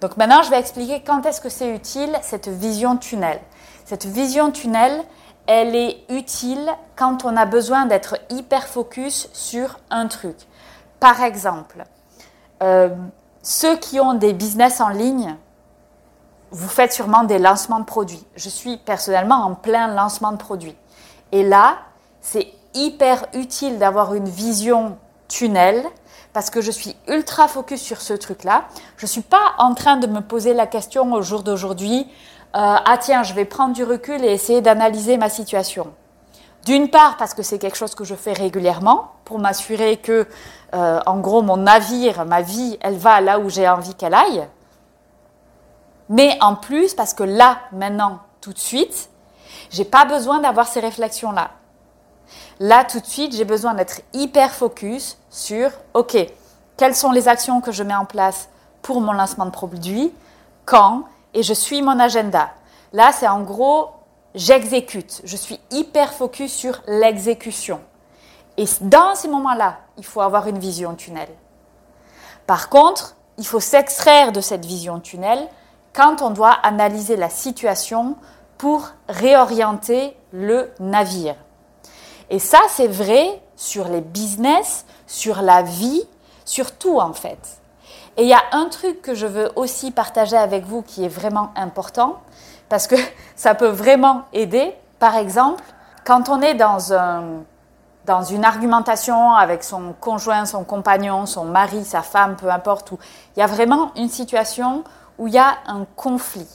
Donc 0.00 0.16
maintenant, 0.16 0.42
je 0.42 0.50
vais 0.50 0.58
expliquer 0.58 1.02
quand 1.02 1.24
est-ce 1.24 1.40
que 1.40 1.48
c'est 1.48 1.74
utile, 1.74 2.16
cette 2.22 2.48
vision 2.48 2.96
tunnel. 2.96 3.40
Cette 3.84 4.06
vision 4.06 4.50
tunnel, 4.50 5.02
elle 5.46 5.74
est 5.74 5.98
utile 6.08 6.70
quand 6.96 7.24
on 7.24 7.36
a 7.36 7.46
besoin 7.46 7.86
d'être 7.86 8.18
hyper 8.30 8.66
focus 8.66 9.28
sur 9.32 9.78
un 9.90 10.06
truc. 10.08 10.36
Par 11.00 11.22
exemple, 11.22 11.84
euh, 12.62 12.88
ceux 13.42 13.76
qui 13.76 14.00
ont 14.00 14.14
des 14.14 14.32
business 14.32 14.80
en 14.80 14.88
ligne, 14.88 15.36
vous 16.50 16.68
faites 16.68 16.92
sûrement 16.92 17.24
des 17.24 17.38
lancements 17.38 17.80
de 17.80 17.84
produits. 17.84 18.24
Je 18.36 18.48
suis 18.48 18.76
personnellement 18.76 19.44
en 19.44 19.54
plein 19.54 19.88
lancement 19.88 20.32
de 20.32 20.36
produits. 20.36 20.76
Et 21.32 21.42
là, 21.42 21.78
c'est 22.20 22.52
hyper 22.74 23.26
utile 23.34 23.78
d'avoir 23.78 24.14
une 24.14 24.28
vision 24.28 24.96
tunnel 25.28 25.84
parce 26.34 26.50
que 26.50 26.60
je 26.60 26.70
suis 26.70 26.94
ultra 27.08 27.48
focus 27.48 27.80
sur 27.80 28.02
ce 28.02 28.12
truc-là. 28.12 28.64
Je 28.98 29.06
ne 29.06 29.08
suis 29.08 29.22
pas 29.22 29.54
en 29.56 29.72
train 29.72 29.96
de 29.96 30.06
me 30.08 30.20
poser 30.20 30.52
la 30.52 30.66
question 30.66 31.10
au 31.12 31.22
jour 31.22 31.44
d'aujourd'hui, 31.44 32.06
euh, 32.56 32.76
ah 32.84 32.98
tiens, 33.00 33.22
je 33.22 33.34
vais 33.34 33.44
prendre 33.44 33.72
du 33.72 33.84
recul 33.84 34.22
et 34.22 34.32
essayer 34.32 34.60
d'analyser 34.60 35.16
ma 35.16 35.28
situation. 35.28 35.92
D'une 36.66 36.88
part 36.90 37.16
parce 37.16 37.34
que 37.34 37.42
c'est 37.42 37.58
quelque 37.58 37.76
chose 37.76 37.94
que 37.94 38.04
je 38.04 38.14
fais 38.14 38.32
régulièrement 38.32 39.12
pour 39.24 39.38
m'assurer 39.38 39.96
que, 39.96 40.26
euh, 40.74 41.00
en 41.06 41.18
gros, 41.18 41.42
mon 41.42 41.56
navire, 41.56 42.24
ma 42.24 42.42
vie, 42.42 42.78
elle 42.80 42.96
va 42.96 43.20
là 43.20 43.38
où 43.38 43.48
j'ai 43.48 43.68
envie 43.68 43.94
qu'elle 43.94 44.14
aille. 44.14 44.46
Mais 46.08 46.36
en 46.40 46.56
plus 46.56 46.94
parce 46.94 47.14
que 47.14 47.22
là, 47.22 47.58
maintenant, 47.72 48.18
tout 48.40 48.52
de 48.52 48.58
suite, 48.58 49.08
j'ai 49.70 49.84
pas 49.84 50.04
besoin 50.04 50.40
d'avoir 50.40 50.66
ces 50.66 50.80
réflexions-là. 50.80 51.50
Là, 52.60 52.84
tout 52.84 53.00
de 53.00 53.06
suite, 53.06 53.34
j'ai 53.34 53.44
besoin 53.44 53.74
d'être 53.74 54.00
hyper 54.12 54.52
focus 54.52 55.18
sur, 55.30 55.70
OK, 55.94 56.16
quelles 56.76 56.94
sont 56.94 57.12
les 57.12 57.28
actions 57.28 57.60
que 57.60 57.72
je 57.72 57.82
mets 57.82 57.94
en 57.94 58.04
place 58.04 58.48
pour 58.82 59.00
mon 59.00 59.12
lancement 59.12 59.46
de 59.46 59.50
produit, 59.50 60.12
quand, 60.64 61.04
et 61.32 61.42
je 61.42 61.54
suis 61.54 61.82
mon 61.82 61.98
agenda. 61.98 62.50
Là, 62.92 63.10
c'est 63.12 63.28
en 63.28 63.42
gros, 63.42 63.90
j'exécute. 64.34 65.20
Je 65.24 65.36
suis 65.36 65.60
hyper 65.70 66.12
focus 66.12 66.52
sur 66.52 66.80
l'exécution. 66.86 67.80
Et 68.56 68.66
dans 68.80 69.14
ces 69.14 69.28
moments-là, 69.28 69.78
il 69.98 70.04
faut 70.04 70.20
avoir 70.20 70.46
une 70.46 70.58
vision 70.58 70.94
tunnel. 70.94 71.28
Par 72.46 72.68
contre, 72.68 73.16
il 73.38 73.46
faut 73.46 73.60
s'extraire 73.60 74.32
de 74.32 74.40
cette 74.40 74.64
vision 74.64 75.00
tunnel 75.00 75.48
quand 75.92 76.22
on 76.22 76.30
doit 76.30 76.52
analyser 76.52 77.16
la 77.16 77.30
situation 77.30 78.16
pour 78.58 78.90
réorienter 79.08 80.16
le 80.32 80.70
navire. 80.78 81.36
Et 82.30 82.38
ça, 82.38 82.60
c'est 82.68 82.88
vrai 82.88 83.40
sur 83.56 83.88
les 83.88 84.00
business, 84.00 84.84
sur 85.06 85.42
la 85.42 85.62
vie, 85.62 86.02
sur 86.44 86.72
tout 86.72 86.98
en 86.98 87.12
fait. 87.12 87.38
Et 88.16 88.22
il 88.22 88.28
y 88.28 88.34
a 88.34 88.42
un 88.52 88.66
truc 88.66 89.02
que 89.02 89.14
je 89.14 89.26
veux 89.26 89.50
aussi 89.56 89.90
partager 89.90 90.36
avec 90.36 90.64
vous 90.64 90.82
qui 90.82 91.04
est 91.04 91.08
vraiment 91.08 91.50
important, 91.56 92.20
parce 92.68 92.86
que 92.86 92.96
ça 93.36 93.54
peut 93.54 93.68
vraiment 93.68 94.22
aider. 94.32 94.74
Par 94.98 95.16
exemple, 95.16 95.64
quand 96.04 96.28
on 96.28 96.40
est 96.40 96.54
dans, 96.54 96.92
un, 96.92 97.42
dans 98.06 98.22
une 98.22 98.44
argumentation 98.44 99.32
avec 99.32 99.64
son 99.64 99.94
conjoint, 100.00 100.46
son 100.46 100.64
compagnon, 100.64 101.26
son 101.26 101.44
mari, 101.44 101.84
sa 101.84 102.02
femme, 102.02 102.36
peu 102.36 102.50
importe, 102.50 102.92
où 102.92 102.98
il 103.36 103.40
y 103.40 103.42
a 103.42 103.46
vraiment 103.46 103.92
une 103.96 104.08
situation 104.08 104.84
où 105.18 105.26
il 105.28 105.34
y 105.34 105.38
a 105.38 105.56
un 105.66 105.86
conflit. 105.96 106.48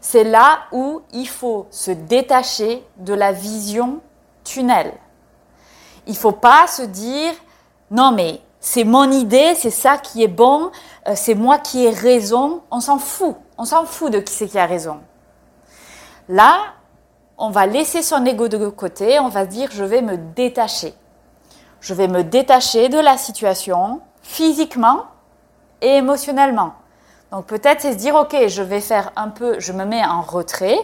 C'est 0.00 0.24
là 0.24 0.60
où 0.72 1.02
il 1.12 1.28
faut 1.28 1.66
se 1.70 1.90
détacher 1.90 2.84
de 2.96 3.12
la 3.12 3.32
vision 3.32 4.00
tunnel. 4.44 4.92
Il 6.06 6.12
ne 6.12 6.18
faut 6.18 6.32
pas 6.32 6.66
se 6.66 6.82
dire 6.82 7.32
non 7.90 8.12
mais 8.12 8.40
c'est 8.60 8.84
mon 8.84 9.10
idée, 9.10 9.54
c'est 9.54 9.70
ça 9.70 9.96
qui 9.96 10.22
est 10.22 10.28
bon, 10.28 10.70
euh, 11.08 11.14
c'est 11.16 11.34
moi 11.34 11.58
qui 11.58 11.84
ai 11.84 11.90
raison. 11.90 12.62
On 12.70 12.80
s'en 12.80 12.98
fout. 12.98 13.36
On 13.56 13.64
s'en 13.64 13.86
fout 13.86 14.12
de 14.12 14.20
qui 14.20 14.34
c'est 14.34 14.48
qui 14.48 14.58
a 14.58 14.66
raison. 14.66 15.00
Là, 16.28 16.58
on 17.38 17.50
va 17.50 17.66
laisser 17.66 18.02
son 18.02 18.24
ego 18.26 18.48
de 18.48 18.68
côté, 18.68 19.18
on 19.18 19.28
va 19.28 19.46
dire 19.46 19.70
je 19.72 19.82
vais 19.82 20.02
me 20.02 20.16
détacher. 20.16 20.94
Je 21.80 21.94
vais 21.94 22.08
me 22.08 22.22
détacher 22.22 22.90
de 22.90 22.98
la 22.98 23.16
situation 23.16 24.02
physiquement 24.22 25.06
et 25.80 25.96
émotionnellement. 25.96 26.74
Donc 27.32 27.46
peut-être 27.46 27.80
c'est 27.80 27.92
se 27.92 27.96
dire 27.96 28.14
ok, 28.14 28.46
je 28.48 28.62
vais 28.62 28.80
faire 28.80 29.10
un 29.16 29.28
peu, 29.28 29.58
je 29.58 29.72
me 29.72 29.84
mets 29.84 30.04
en 30.04 30.20
retrait 30.20 30.78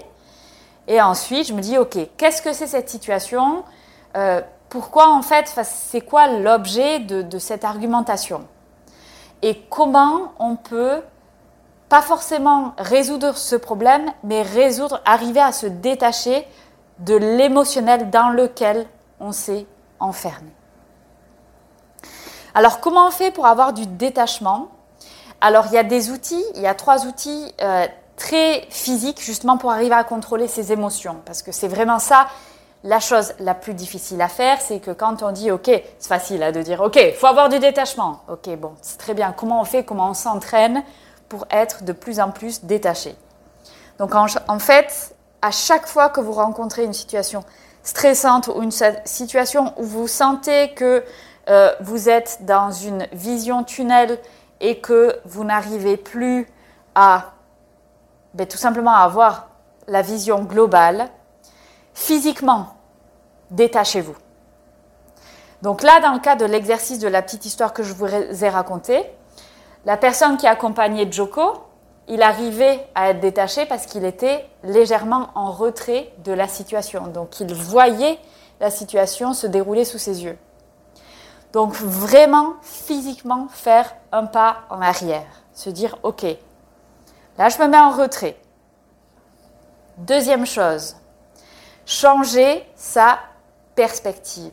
et 0.89 1.01
ensuite 1.01 1.49
je 1.49 1.53
me 1.53 1.61
dis 1.61 1.79
ok, 1.79 1.99
qu'est-ce 2.17 2.43
que 2.43 2.53
c'est 2.53 2.67
cette 2.67 2.89
situation 2.89 3.65
euh, 4.17 4.41
pourquoi 4.69 5.11
en 5.11 5.23
fait, 5.23 5.53
c'est 5.65 6.01
quoi 6.01 6.27
l'objet 6.29 6.99
de, 6.99 7.39
cette 7.39 7.65
argumentation? 7.65 8.47
Et 9.43 9.63
comment 9.71 10.33
on 10.39 10.57
peut 10.57 11.03
pas 11.89 12.03
forcément 12.03 12.75
résoudre 12.79 13.37
ce 13.37 13.55
problème, 13.55 14.11
mais 14.25 14.43
résoudre, 14.43 15.01
arriver 15.05 15.41
à 15.41 15.53
se 15.53 15.67
détacher 15.67 16.47
de 16.99 17.15
l'émotionnel 17.15 18.11
dans 18.11 18.31
lequel 18.31 18.87
on 19.21 19.31
s'est 19.31 19.67
enfermé. 20.01 20.51
Alors 22.55 22.81
comment 22.81 23.07
on 23.07 23.11
fait 23.11 23.31
pour 23.31 23.47
avoir 23.47 23.73
du 23.73 23.87
détachement? 23.87 24.69
Alors 25.41 25.67
il 25.67 25.75
y 25.75 25.79
a 25.79 25.85
des 25.85 26.11
outils, 26.11 26.45
il 26.55 26.63
y 26.63 26.67
a 26.67 26.75
trois 26.75 27.07
outils 27.07 27.55
euh, 27.61 27.87
très 28.17 28.67
physiques 28.71 29.21
justement 29.21 29.59
pour 29.59 29.71
arriver 29.71 29.95
à 29.95 30.05
contrôler 30.05 30.49
ses 30.49 30.73
émotions, 30.73 31.17
parce 31.25 31.43
que 31.43 31.53
c'est 31.53 31.69
vraiment 31.69 31.99
ça 31.99 32.27
la 32.85 33.01
chose 33.01 33.35
la 33.41 33.55
plus 33.55 33.75
difficile 33.75 34.21
à 34.23 34.29
faire, 34.29 34.61
c'est 34.61 34.79
que 34.79 34.93
quand 34.93 35.23
on 35.23 35.33
dit 35.33 35.51
OK, 35.51 35.67
c'est 35.67 36.09
facile 36.09 36.43
hein, 36.43 36.53
de 36.53 36.63
dire 36.63 36.81
OK, 36.81 36.99
faut 37.19 37.27
avoir 37.27 37.49
du 37.49 37.59
détachement. 37.59 38.21
OK, 38.29 38.49
bon, 38.57 38.75
c'est 38.81 38.99
très 38.99 39.13
bien. 39.13 39.35
Comment 39.37 39.61
on 39.61 39.65
fait 39.65 39.83
Comment 39.83 40.11
on 40.11 40.15
s'entraîne 40.15 40.85
pour 41.29 41.47
être 41.51 41.85
de 41.85 41.93
plus 41.93 42.21
en 42.21 42.31
plus 42.31 42.65
détaché? 42.65 43.17
Donc 43.99 44.15
en, 44.15 44.59
fait, 44.59 45.17
à 45.43 45.51
chaque 45.51 45.87
fois 45.87 46.11
que 46.11 46.21
vous 46.21 46.33
rencontrez 46.33 46.85
une 46.85 46.93
situation 46.93 47.43
stressante 47.83 48.49
ou 48.49 48.63
une 48.63 48.73
situation 49.05 49.73
où 49.79 49.85
vous 49.85 50.07
sentez 50.07 50.73
que 50.75 51.03
euh, 51.49 51.73
vous 51.81 52.09
êtes 52.09 52.39
dans 52.43 52.71
une 52.71 53.07
vision 53.13 53.65
tunnel 53.65 54.19
et 54.61 54.81
que 54.81 55.19
vous 55.25 55.45
n'arrivez 55.45 55.97
plus 55.97 56.47
à 56.95 57.33
ben, 58.37 58.47
tout 58.47 58.59
simplement 58.59 58.95
avoir 58.95 59.49
la 59.89 60.03
vision 60.03 60.45
globale, 60.45 61.09
physiquement, 61.95 62.75
détachez-vous. 63.51 64.15
Donc 65.63 65.83
là, 65.83 66.01
dans 66.01 66.13
le 66.13 66.19
cas 66.19 66.37
de 66.37 66.45
l'exercice 66.45 66.99
de 66.99 67.09
la 67.09 67.23
petite 67.23 67.47
histoire 67.47 67.73
que 67.73 67.83
je 67.83 67.95
vous 67.95 68.07
ai 68.07 68.49
racontée, 68.51 69.03
la 69.87 69.97
personne 69.97 70.37
qui 70.37 70.47
accompagnait 70.47 71.11
Joko, 71.11 71.55
il 72.09 72.21
arrivait 72.21 72.87
à 72.95 73.09
être 73.09 73.21
détaché 73.21 73.65
parce 73.65 73.87
qu'il 73.87 74.05
était 74.05 74.45
légèrement 74.63 75.31
en 75.35 75.51
retrait 75.51 76.13
de 76.23 76.33
la 76.33 76.47
situation. 76.47 77.07
Donc 77.07 77.41
il 77.41 77.55
voyait 77.55 78.19
la 78.61 78.71
situation 78.71 79.33
se 79.33 79.47
dérouler 79.47 79.87
sous 79.87 79.99
ses 79.99 80.25
yeux. 80.25 80.37
Donc 81.55 81.73
vraiment 81.73 82.53
physiquement 82.61 83.47
faire 83.51 83.95
un 84.13 84.27
pas 84.27 84.59
en 84.69 84.83
arrière, 84.83 85.25
se 85.55 85.71
dire 85.71 85.97
ok, 86.03 86.27
là 87.39 87.49
je 87.49 87.59
me 87.59 87.69
mets 87.69 87.79
en 87.79 87.91
retrait. 87.91 88.37
Deuxième 89.99 90.47
chose, 90.47 90.97
changer 91.87 92.67
sa 92.77 93.19
perspective. 93.75 94.53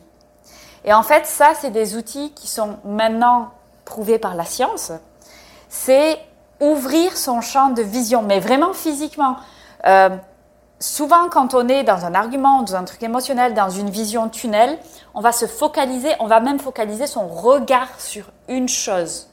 Et 0.84 0.92
en 0.92 1.02
fait, 1.02 1.26
ça, 1.26 1.52
c'est 1.58 1.70
des 1.70 1.96
outils 1.96 2.32
qui 2.32 2.46
sont 2.46 2.78
maintenant 2.84 3.50
prouvés 3.84 4.18
par 4.18 4.34
la 4.34 4.44
science. 4.44 4.92
C'est 5.68 6.18
ouvrir 6.60 7.16
son 7.16 7.40
champ 7.40 7.70
de 7.70 7.82
vision, 7.82 8.22
mais 8.22 8.38
vraiment 8.38 8.72
physiquement. 8.72 9.36
Euh, 9.86 10.10
souvent, 10.78 11.28
quand 11.30 11.54
on 11.54 11.68
est 11.68 11.84
dans 11.84 12.04
un 12.04 12.14
argument, 12.14 12.62
dans 12.62 12.76
un 12.76 12.84
truc 12.84 13.02
émotionnel, 13.02 13.54
dans 13.54 13.70
une 13.70 13.90
vision 13.90 14.28
tunnel, 14.28 14.78
on 15.14 15.20
va 15.20 15.32
se 15.32 15.46
focaliser, 15.46 16.10
on 16.20 16.26
va 16.26 16.40
même 16.40 16.60
focaliser 16.60 17.06
son 17.06 17.26
regard 17.28 17.88
sur 17.98 18.26
une 18.48 18.68
chose. 18.68 19.28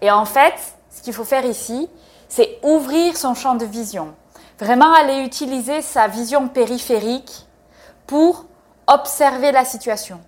Et 0.00 0.10
en 0.10 0.24
fait, 0.24 0.54
ce 0.90 1.02
qu'il 1.02 1.12
faut 1.12 1.24
faire 1.24 1.44
ici, 1.44 1.88
c'est 2.34 2.58
ouvrir 2.64 3.16
son 3.16 3.34
champ 3.34 3.54
de 3.54 3.64
vision. 3.64 4.12
Vraiment 4.58 4.92
aller 4.92 5.18
utiliser 5.20 5.82
sa 5.82 6.08
vision 6.08 6.48
périphérique 6.48 7.46
pour 8.08 8.46
observer 8.88 9.52
la 9.52 9.64
situation. 9.64 10.20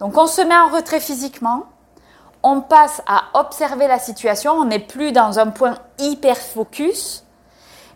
Donc 0.00 0.16
on 0.18 0.26
se 0.26 0.42
met 0.42 0.56
en 0.56 0.68
retrait 0.68 0.98
physiquement, 0.98 1.66
on 2.42 2.60
passe 2.60 3.00
à 3.06 3.26
observer 3.34 3.86
la 3.86 4.00
situation, 4.00 4.54
on 4.54 4.64
n'est 4.64 4.80
plus 4.80 5.12
dans 5.12 5.38
un 5.38 5.46
point 5.46 5.76
hyper 6.00 6.36
focus. 6.36 7.24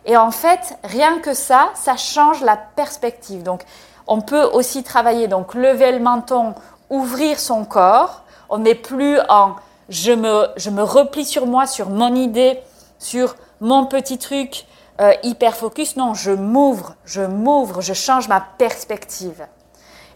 Et 0.07 0.17
en 0.17 0.31
fait, 0.31 0.79
rien 0.85 1.19
que 1.19 1.35
ça, 1.35 1.71
ça 1.75 1.97
change 1.97 2.43
la 2.43 2.57
perspective. 2.57 3.43
Donc, 3.43 3.65
on 4.07 4.21
peut 4.21 4.45
aussi 4.45 4.83
travailler, 4.83 5.29
donc 5.29 5.55
lever 5.55 5.93
le 5.93 5.99
menton, 5.99 6.55
ouvrir 6.89 7.39
son 7.39 7.65
corps. 7.65 8.23
On 8.49 8.59
n'est 8.59 8.75
plus 8.77 9.19
en 9.29 9.57
je 9.89 10.13
me, 10.13 10.47
je 10.57 10.71
me 10.71 10.83
replie 10.83 11.25
sur 11.25 11.47
moi, 11.47 11.67
sur 11.67 11.91
mon 11.91 12.15
idée, 12.15 12.61
sur 13.01 13.35
mon 13.61 13.87
petit 13.87 14.19
truc 14.19 14.67
euh, 15.01 15.13
hyper 15.25 15.57
focus. 15.57 15.97
Non, 15.97 16.15
je 16.15 16.31
m'ouvre, 16.31 16.95
je 17.05 17.23
m'ouvre, 17.23 17.81
je 17.81 17.95
change 17.95 18.29
ma 18.29 18.41
perspective. 18.41 19.45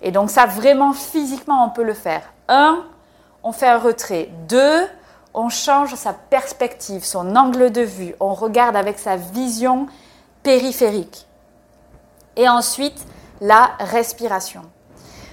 Et 0.03 0.12
donc 0.12 0.31
ça, 0.31 0.47
vraiment 0.47 0.92
physiquement, 0.92 1.64
on 1.64 1.70
peut 1.70 1.83
le 1.83 1.94
faire. 1.94 2.23
Un, 2.47 2.85
on 3.42 3.51
fait 3.51 3.66
un 3.66 3.79
retrait. 3.79 4.29
Deux, 4.49 4.87
on 5.33 5.49
change 5.49 5.94
sa 5.94 6.12
perspective, 6.12 7.05
son 7.05 7.35
angle 7.35 7.73
de 7.73 7.81
vue. 7.81 8.14
On 8.20 8.35
regarde 8.35 8.77
avec 8.77 8.99
sa 8.99 9.16
vision 9.16 9.87
périphérique. 10.42 11.27
Et 12.37 12.49
ensuite, 12.49 13.07
la 13.40 13.70
respiration. 13.81 14.62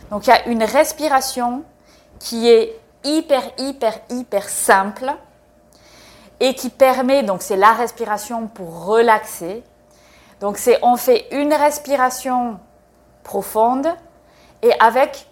Donc 0.10 0.28
il 0.28 0.30
y 0.30 0.34
a 0.34 0.48
une 0.48 0.64
respiration 0.64 1.64
qui 2.20 2.48
est 2.48 2.80
hyper, 3.04 3.44
hyper, 3.58 4.00
hyper 4.10 4.48
simple 4.48 5.14
et 6.42 6.56
qui 6.56 6.70
permet, 6.70 7.22
donc 7.22 7.44
c'est 7.44 7.56
la 7.56 7.72
respiration 7.72 8.48
pour 8.48 8.86
relaxer. 8.86 9.64
Donc 10.42 10.58
c'est 10.58 10.80
on 10.82 10.98
fait 10.98 11.28
une 11.32 11.54
respiration 11.54 12.60
profonde 13.24 13.88
et 14.64 14.74
avec 14.80 15.28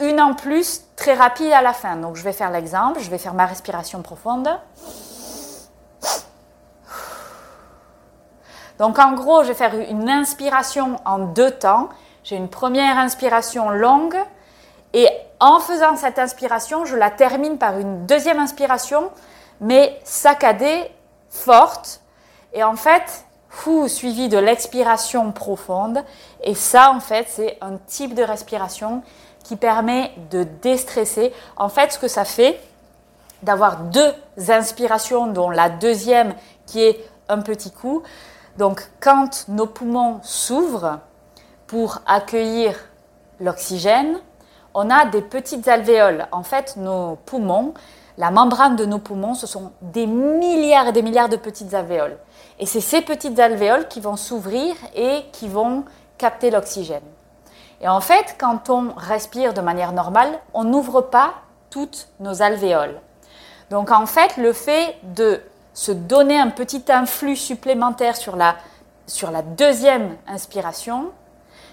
une 0.00 0.20
en 0.20 0.34
plus 0.34 0.82
très 0.96 1.14
rapide 1.14 1.52
à 1.52 1.62
la 1.62 1.72
fin. 1.72 1.96
Donc 1.96 2.16
je 2.16 2.24
vais 2.24 2.32
faire 2.32 2.50
l'exemple, 2.50 2.98
je 2.98 3.08
vais 3.08 3.18
faire 3.18 3.34
ma 3.34 3.46
respiration 3.46 4.02
profonde. 4.02 4.48
Donc 8.78 8.98
en 8.98 9.12
gros, 9.12 9.44
je 9.44 9.48
vais 9.48 9.54
faire 9.54 9.74
une 9.74 10.10
inspiration 10.10 11.00
en 11.04 11.18
deux 11.18 11.52
temps. 11.52 11.88
J'ai 12.24 12.36
une 12.36 12.48
première 12.48 12.98
inspiration 12.98 13.70
longue 13.70 14.16
et 14.92 15.08
en 15.38 15.60
faisant 15.60 15.94
cette 15.94 16.18
inspiration, 16.18 16.84
je 16.84 16.96
la 16.96 17.10
termine 17.10 17.58
par 17.58 17.78
une 17.78 18.06
deuxième 18.06 18.40
inspiration, 18.40 19.12
mais 19.60 19.98
saccadée, 20.04 20.90
forte. 21.28 22.00
Et 22.52 22.62
en 22.62 22.76
fait, 22.76 23.24
fou, 23.48 23.88
suivi 23.88 24.28
de 24.28 24.38
l'expiration 24.38 25.32
profonde. 25.32 26.04
Et 26.42 26.54
ça, 26.54 26.92
en 26.92 27.00
fait, 27.00 27.26
c'est 27.28 27.58
un 27.60 27.76
type 27.86 28.14
de 28.14 28.22
respiration 28.22 29.02
qui 29.44 29.56
permet 29.56 30.12
de 30.30 30.44
déstresser. 30.62 31.32
En 31.56 31.68
fait, 31.68 31.92
ce 31.92 31.98
que 31.98 32.08
ça 32.08 32.24
fait, 32.24 32.60
d'avoir 33.42 33.78
deux 33.78 34.12
inspirations, 34.48 35.26
dont 35.28 35.50
la 35.50 35.70
deuxième 35.70 36.34
qui 36.66 36.82
est 36.82 36.98
un 37.28 37.40
petit 37.40 37.70
coup. 37.70 38.02
Donc, 38.56 38.82
quand 39.00 39.46
nos 39.48 39.66
poumons 39.66 40.20
s'ouvrent 40.22 40.98
pour 41.66 42.00
accueillir 42.06 42.74
l'oxygène, 43.40 44.18
on 44.74 44.90
a 44.90 45.06
des 45.06 45.22
petites 45.22 45.68
alvéoles. 45.68 46.26
En 46.32 46.42
fait, 46.42 46.76
nos 46.76 47.16
poumons, 47.26 47.74
la 48.18 48.32
membrane 48.32 48.74
de 48.74 48.84
nos 48.84 48.98
poumons, 48.98 49.34
ce 49.34 49.46
sont 49.46 49.72
des 49.80 50.06
milliards 50.06 50.88
et 50.88 50.92
des 50.92 51.02
milliards 51.02 51.28
de 51.28 51.36
petites 51.36 51.72
alvéoles. 51.72 52.18
Et 52.58 52.66
c'est 52.66 52.80
ces 52.80 53.00
petites 53.00 53.38
alvéoles 53.38 53.86
qui 53.86 54.00
vont 54.00 54.16
s'ouvrir 54.16 54.74
et 54.96 55.22
qui 55.32 55.48
vont 55.48 55.84
capter 56.18 56.50
l'oxygène. 56.50 57.04
Et 57.80 57.86
en 57.86 58.00
fait, 58.00 58.34
quand 58.36 58.70
on 58.70 58.92
respire 58.96 59.54
de 59.54 59.60
manière 59.60 59.92
normale, 59.92 60.40
on 60.52 60.64
n'ouvre 60.64 61.00
pas 61.00 61.34
toutes 61.70 62.08
nos 62.18 62.42
alvéoles. 62.42 63.00
Donc 63.70 63.92
en 63.92 64.06
fait, 64.06 64.36
le 64.36 64.52
fait 64.52 64.96
de 65.02 65.40
se 65.72 65.92
donner 65.92 66.40
un 66.40 66.50
petit 66.50 66.82
influx 66.88 67.36
supplémentaire 67.36 68.16
sur 68.16 68.34
la, 68.34 68.56
sur 69.06 69.30
la 69.30 69.42
deuxième 69.42 70.16
inspiration, 70.26 71.12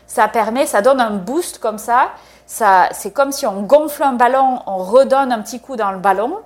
ça 0.05 0.27
permet, 0.27 0.67
ça 0.67 0.83
donne 0.83 1.01
un 1.01 1.11
boost 1.11 1.57
comme 1.57 1.79
ça. 1.79 2.11
C'est 2.45 3.11
comme 3.11 3.31
si 3.31 3.45
on 3.45 3.63
gonfle 3.63 4.03
un 4.03 4.13
ballon, 4.13 4.61
on 4.65 4.77
redonne 4.77 5.31
un 5.31 5.41
petit 5.41 5.59
coup 5.59 5.75
dans 5.75 5.91
le 5.91 5.99
ballon 5.99 6.37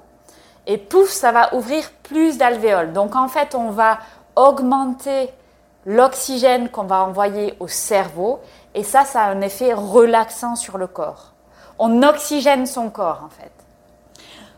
et 0.66 0.78
pouf, 0.78 1.10
ça 1.10 1.32
va 1.32 1.54
ouvrir 1.56 1.90
plus 2.04 2.38
d'alvéoles. 2.38 2.94
Donc 2.94 3.16
en 3.16 3.28
fait, 3.28 3.56
on 3.56 3.72
va 3.72 4.00
augmenter 4.36 5.32
l'oxygène 5.86 6.70
qu'on 6.70 6.84
va 6.84 7.04
envoyer 7.04 7.56
au 7.60 7.68
cerveau 7.68 8.40
et 8.76 8.84
ça, 8.84 9.04
ça 9.04 9.24
a 9.24 9.32
un 9.32 9.42
effet 9.42 9.74
relaxant 9.74 10.56
sur 10.56 10.78
le 10.78 10.88
corps. 10.88 11.34
On 11.80 12.04
oxygène 12.04 12.66
son 12.66 12.90
corps 12.90 13.22
en 13.26 13.30
fait. 13.30 13.52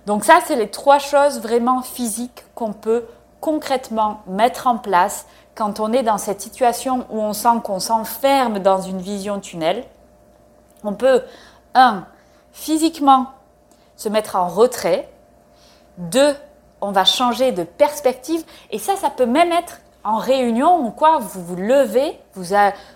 Donc 0.06 0.26
ça, 0.26 0.40
c'est 0.46 0.56
les 0.56 0.70
trois 0.70 1.00
choses 1.00 1.40
vraiment 1.40 1.82
physiques 1.82 2.44
qu'on 2.56 2.74
peut 2.74 3.06
concrètement 3.40 4.22
mettre 4.28 4.68
en 4.68 4.78
place 4.78 5.26
quand 5.56 5.80
on 5.80 5.94
est 5.94 6.04
dans 6.04 6.18
cette 6.18 6.42
situation 6.42 7.06
où 7.10 7.22
on 7.22 7.34
sent 7.34 7.62
qu'on 7.64 7.80
s'enferme 7.80 8.60
dans 8.60 8.82
une 8.82 9.00
vision 9.00 9.40
tunnel, 9.40 9.86
on 10.84 10.94
peut, 10.94 11.24
un, 11.74 12.06
physiquement 12.52 13.28
se 13.96 14.10
mettre 14.10 14.36
en 14.36 14.48
retrait, 14.48 15.10
deux, 15.98 16.36
on 16.82 16.92
va 16.92 17.06
changer 17.06 17.52
de 17.52 17.64
perspective, 17.64 18.44
et 18.72 18.80
ça, 18.80 18.96
ça 18.96 19.10
peut 19.10 19.26
même 19.26 19.52
être 19.52 19.80
en 20.04 20.18
réunion 20.18 20.86
ou 20.86 20.92
quoi, 20.92 21.20
vous 21.20 21.44
vous 21.44 21.56
levez, 21.56 22.20
vous, 22.34 22.56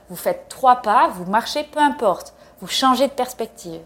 vous 0.10 0.16
faites 0.16 0.50
trois 0.50 0.78
pas, 0.78 1.10
vous 1.10 1.26
marchez, 1.26 1.64
peu 1.64 1.80
importe, 1.80 2.34
vous 2.60 2.68
changez 2.68 3.08
de 3.08 3.14
perspective. 3.14 3.82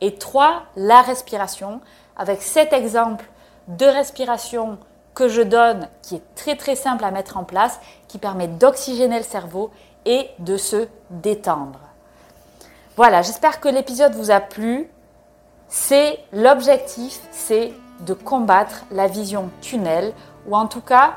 Et 0.00 0.14
trois, 0.14 0.62
la 0.76 1.02
respiration, 1.02 1.80
avec 2.16 2.42
cet 2.42 2.72
exemple 2.72 3.26
de 3.68 3.86
respiration 3.86 4.78
que 5.14 5.28
je 5.28 5.42
donne, 5.42 5.88
qui 6.02 6.16
est 6.16 6.34
très 6.34 6.56
très 6.56 6.76
simple 6.76 7.04
à 7.04 7.10
mettre 7.10 7.36
en 7.36 7.44
place, 7.44 7.80
qui 8.08 8.18
permet 8.18 8.48
d'oxygéner 8.48 9.18
le 9.18 9.24
cerveau 9.24 9.70
et 10.04 10.30
de 10.38 10.56
se 10.56 10.88
détendre. 11.10 11.80
Voilà, 12.96 13.20
j'espère 13.20 13.60
que 13.60 13.68
l'épisode 13.68 14.14
vous 14.14 14.30
a 14.30 14.40
plu. 14.40 14.88
C'est 15.68 16.18
l'objectif, 16.32 17.20
c'est 17.30 17.74
de 18.06 18.14
combattre 18.14 18.84
la 18.90 19.06
vision 19.06 19.50
tunnel, 19.60 20.14
ou 20.46 20.56
en 20.56 20.66
tout 20.66 20.80
cas 20.80 21.16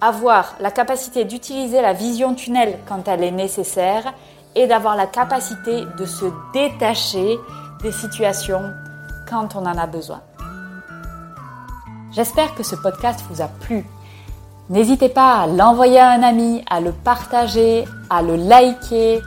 avoir 0.00 0.54
la 0.60 0.70
capacité 0.70 1.24
d'utiliser 1.24 1.82
la 1.82 1.94
vision 1.94 2.34
tunnel 2.34 2.78
quand 2.88 3.08
elle 3.08 3.24
est 3.24 3.32
nécessaire 3.32 4.14
et 4.54 4.68
d'avoir 4.68 4.94
la 4.94 5.06
capacité 5.06 5.84
de 5.98 6.06
se 6.06 6.26
détacher 6.52 7.38
des 7.82 7.92
situations 7.92 8.72
quand 9.28 9.56
on 9.56 9.66
en 9.66 9.78
a 9.78 9.86
besoin. 9.88 10.20
J'espère 12.12 12.54
que 12.54 12.62
ce 12.62 12.76
podcast 12.76 13.20
vous 13.28 13.42
a 13.42 13.48
plu. 13.48 13.84
N'hésitez 14.68 15.08
pas 15.08 15.40
à 15.40 15.46
l'envoyer 15.48 15.98
à 15.98 16.10
un 16.10 16.22
ami, 16.22 16.64
à 16.70 16.80
le 16.80 16.92
partager, 16.92 17.84
à 18.08 18.22
le 18.22 18.36
liker, 18.36 19.20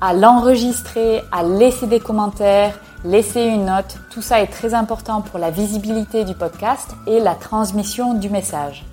à 0.00 0.12
l'enregistrer, 0.12 1.22
à 1.32 1.42
laisser 1.42 1.86
des 1.86 2.00
commentaires, 2.00 2.78
laisser 3.04 3.42
une 3.42 3.66
note. 3.66 3.96
Tout 4.10 4.22
ça 4.22 4.40
est 4.40 4.48
très 4.48 4.74
important 4.74 5.22
pour 5.22 5.38
la 5.38 5.50
visibilité 5.50 6.24
du 6.24 6.34
podcast 6.34 6.90
et 7.06 7.20
la 7.20 7.34
transmission 7.34 8.14
du 8.14 8.28
message. 8.28 8.84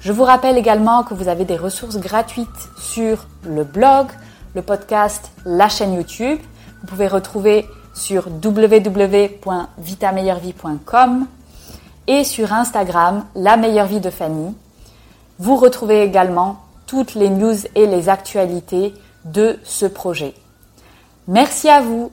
Je 0.00 0.12
vous 0.12 0.24
rappelle 0.24 0.58
également 0.58 1.04
que 1.04 1.14
vous 1.14 1.28
avez 1.28 1.44
des 1.44 1.56
ressources 1.56 1.96
gratuites 1.96 2.48
sur 2.78 3.26
le 3.44 3.64
blog, 3.64 4.08
le 4.54 4.62
podcast, 4.62 5.32
la 5.44 5.68
chaîne 5.68 5.94
YouTube. 5.94 6.38
Vous 6.80 6.86
pouvez 6.86 7.08
retrouver 7.08 7.66
sur 7.94 8.28
www.vitameilleurvie.com 8.28 11.26
et 12.06 12.22
sur 12.24 12.52
Instagram, 12.52 13.24
La 13.34 13.56
meilleure 13.56 13.86
vie 13.86 14.00
de 14.00 14.10
Fanny. 14.10 14.54
Vous 15.38 15.56
retrouvez 15.56 16.02
également 16.02 16.60
toutes 16.86 17.14
les 17.14 17.30
news 17.30 17.56
et 17.74 17.86
les 17.86 18.08
actualités 18.08 18.94
de 19.26 19.58
ce 19.64 19.86
projet. 19.86 20.34
Merci 21.28 21.68
à 21.68 21.80
vous 21.80 22.12